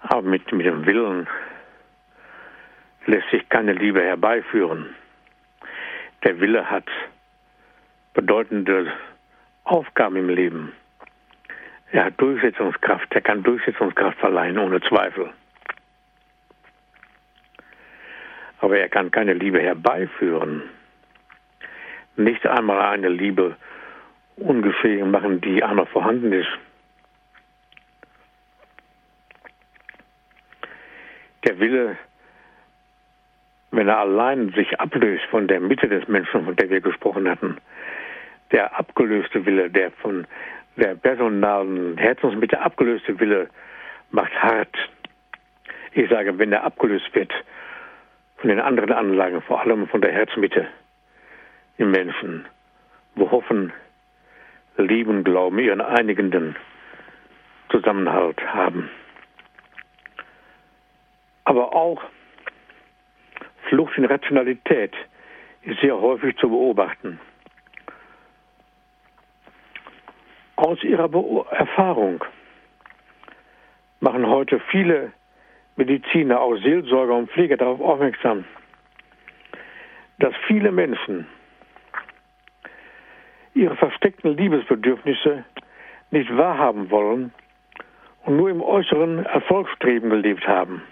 [0.00, 1.28] Aber mit, mit dem Willen
[3.04, 4.94] lässt sich keine Liebe herbeiführen.
[6.24, 6.88] Der Wille hat
[8.14, 8.90] bedeutende
[9.64, 10.72] Aufgaben im Leben.
[11.92, 15.30] Er hat Durchsetzungskraft, er kann Durchsetzungskraft verleihen, ohne Zweifel.
[18.60, 20.62] Aber er kann keine Liebe herbeiführen.
[22.16, 23.56] Nicht einmal eine Liebe
[24.36, 26.50] ungefähr machen, die noch vorhanden ist.
[31.44, 31.96] Der Wille,
[33.70, 37.56] wenn er allein sich ablöst von der Mitte des Menschen, von der wir gesprochen hatten,
[38.52, 40.26] der abgelöste Wille, der von
[40.76, 43.48] der personalen Herzensmitte abgelöste Wille
[44.10, 44.74] macht hart.
[45.92, 47.32] Ich sage, wenn er abgelöst wird
[48.36, 50.66] von den anderen Anlagen, vor allem von der Herzmitte
[51.76, 52.46] im Menschen,
[53.14, 53.72] wo Hoffen,
[54.76, 56.56] Lieben, Glauben ihren einigenden
[57.70, 58.88] Zusammenhalt haben.
[61.44, 62.02] Aber auch
[63.68, 64.94] Flucht in Rationalität
[65.62, 67.20] ist sehr häufig zu beobachten.
[70.60, 72.22] Aus ihrer Be Erfahrung
[74.00, 75.10] machen heute viele
[75.76, 78.44] Mediziner, auch Seelsorger und Pfleger darauf aufmerksam,
[80.18, 81.26] dass viele Menschen
[83.54, 85.44] ihre versteckten Liebesbedürfnisse
[86.10, 87.32] nicht wahrhaben wollen
[88.26, 90.82] und nur im äußeren Erfolgsstreben gelebt haben.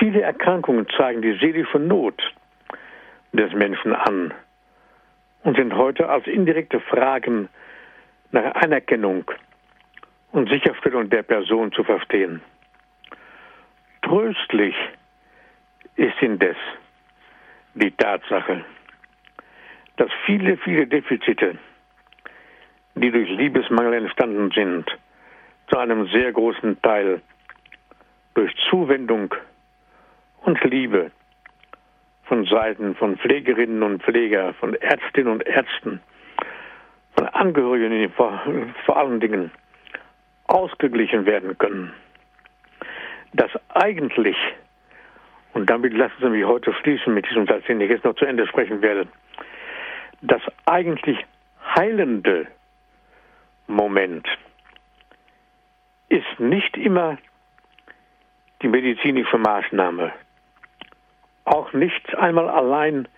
[0.00, 2.20] Viele Erkrankungen zeigen die seelische Not
[3.32, 4.34] des Menschen an
[5.48, 7.48] und sind heute als indirekte Fragen
[8.32, 9.24] nach Anerkennung
[10.30, 12.42] und Sicherstellung der Person zu verstehen.
[14.02, 14.74] Tröstlich
[15.96, 16.56] ist indes
[17.72, 18.62] die Tatsache,
[19.96, 21.56] dass viele, viele Defizite,
[22.94, 24.84] die durch Liebesmangel entstanden sind,
[25.70, 27.22] zu einem sehr großen Teil
[28.34, 29.34] durch Zuwendung
[30.42, 31.10] und Liebe
[32.28, 36.00] von Seiten von Pflegerinnen und Pfleger, von Ärztinnen und Ärzten,
[37.16, 38.40] von Angehörigen vor,
[38.84, 39.50] vor allen Dingen
[40.46, 41.92] ausgeglichen werden können.
[43.32, 44.36] Dass eigentlich,
[45.54, 48.26] und damit lassen Sie mich heute schließen mit diesem Satz, den ich jetzt noch zu
[48.26, 49.08] Ende sprechen werde,
[50.20, 51.18] das eigentlich
[51.76, 52.46] heilende
[53.66, 54.26] Moment
[56.08, 57.18] ist nicht immer
[58.62, 60.12] die medizinische Maßnahme,
[61.68, 63.08] auch nicht einmal allein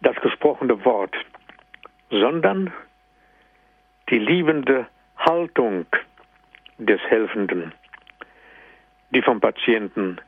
[0.00, 1.14] das gesprochene Wort,
[2.10, 2.72] sondern
[4.10, 4.86] die liebende
[5.16, 5.86] Haltung
[6.78, 7.72] des Helfenden,
[9.10, 10.20] die vom Patienten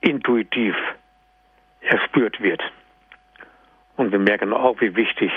[0.00, 0.74] intuitiv
[1.80, 2.62] erspürt wird.
[3.96, 5.30] Und wir merken auch, wie wichtig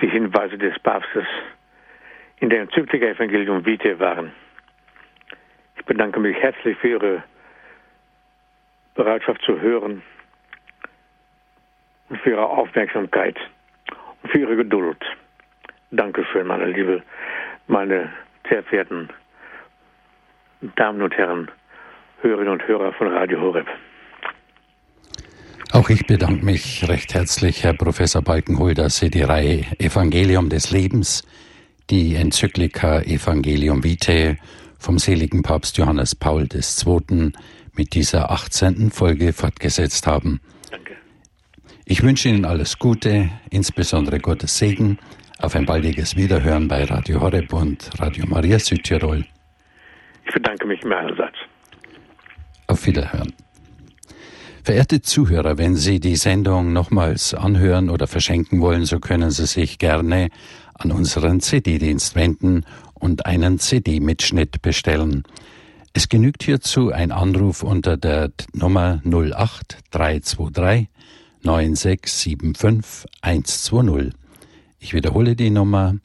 [0.00, 1.26] die Hinweise des Papstes
[2.40, 4.32] in der Enzyklika Evangelium Vitae waren.
[5.76, 7.22] Ich bedanke mich herzlich für Ihre
[8.94, 10.02] Bereitschaft zu hören
[12.08, 13.36] und für Ihre Aufmerksamkeit
[14.22, 15.02] und für Ihre Geduld.
[15.90, 17.02] Dankeschön, meine Liebe,
[17.66, 18.12] meine
[18.48, 19.08] sehr verehrten
[20.76, 21.50] Damen und Herren,
[22.20, 23.66] Hörerinnen und Hörer von Radio Horeb.
[25.72, 30.72] Auch ich bedanke mich recht herzlich, Herr Professor Balkenhol, dass Sie die Reihe Evangelium des
[30.72, 31.22] Lebens,
[31.90, 34.36] die Enzyklika Evangelium Vitae
[34.78, 37.32] vom seligen Papst Johannes Paul II.
[37.76, 38.90] Mit dieser 18.
[38.90, 40.40] Folge fortgesetzt haben.
[40.70, 40.96] Danke.
[41.84, 44.98] Ich wünsche Ihnen alles Gute, insbesondere Gottes Segen,
[45.38, 49.24] auf ein baldiges Wiederhören bei Radio Horeb und Radio Maria Südtirol.
[50.26, 51.36] Ich bedanke mich meinerseits.
[52.66, 53.32] Auf Wiederhören.
[54.62, 59.78] Verehrte Zuhörer, wenn Sie die Sendung nochmals anhören oder verschenken wollen, so können Sie sich
[59.78, 60.28] gerne
[60.74, 62.64] an unseren CD-Dienst wenden
[62.94, 65.24] und einen CD-Mitschnitt bestellen.
[65.92, 70.88] Es genügt hierzu ein Anruf unter der Nummer 08 323
[71.42, 74.12] 9675 120.
[74.78, 75.96] Ich wiederhole die Nummer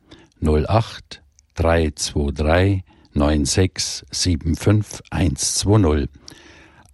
[0.41, 1.21] 08
[1.53, 2.83] 323
[3.13, 6.09] 9675 120.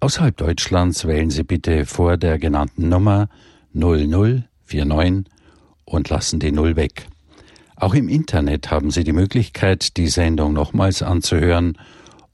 [0.02, 3.30] Außerhalb Deutschlands wählen Sie bitte vor der genannten Nummer
[3.74, 5.32] 0049
[5.86, 7.08] und lassen die Null weg.
[7.78, 11.78] Auch im Internet haben Sie die Möglichkeit, die Sendung nochmals anzuhören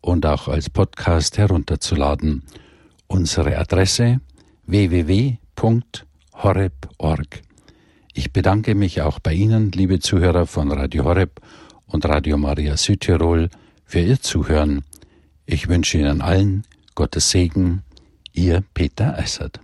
[0.02, 2.44] und auch als Podcast herunterzuladen.
[3.08, 4.22] Unsere Adresse
[4.66, 5.38] www.horeb.org.
[8.14, 11.40] Ich bedanke mich auch bei Ihnen, liebe Zuhörer von Radio Horeb
[11.86, 13.50] und Radio Maria Südtirol,
[13.86, 14.84] für Ihr Zuhören.
[15.46, 16.64] Ich wünsche Ihnen allen
[16.96, 17.84] Gottes Segen,
[18.34, 19.60] Ihr Peter Eissert.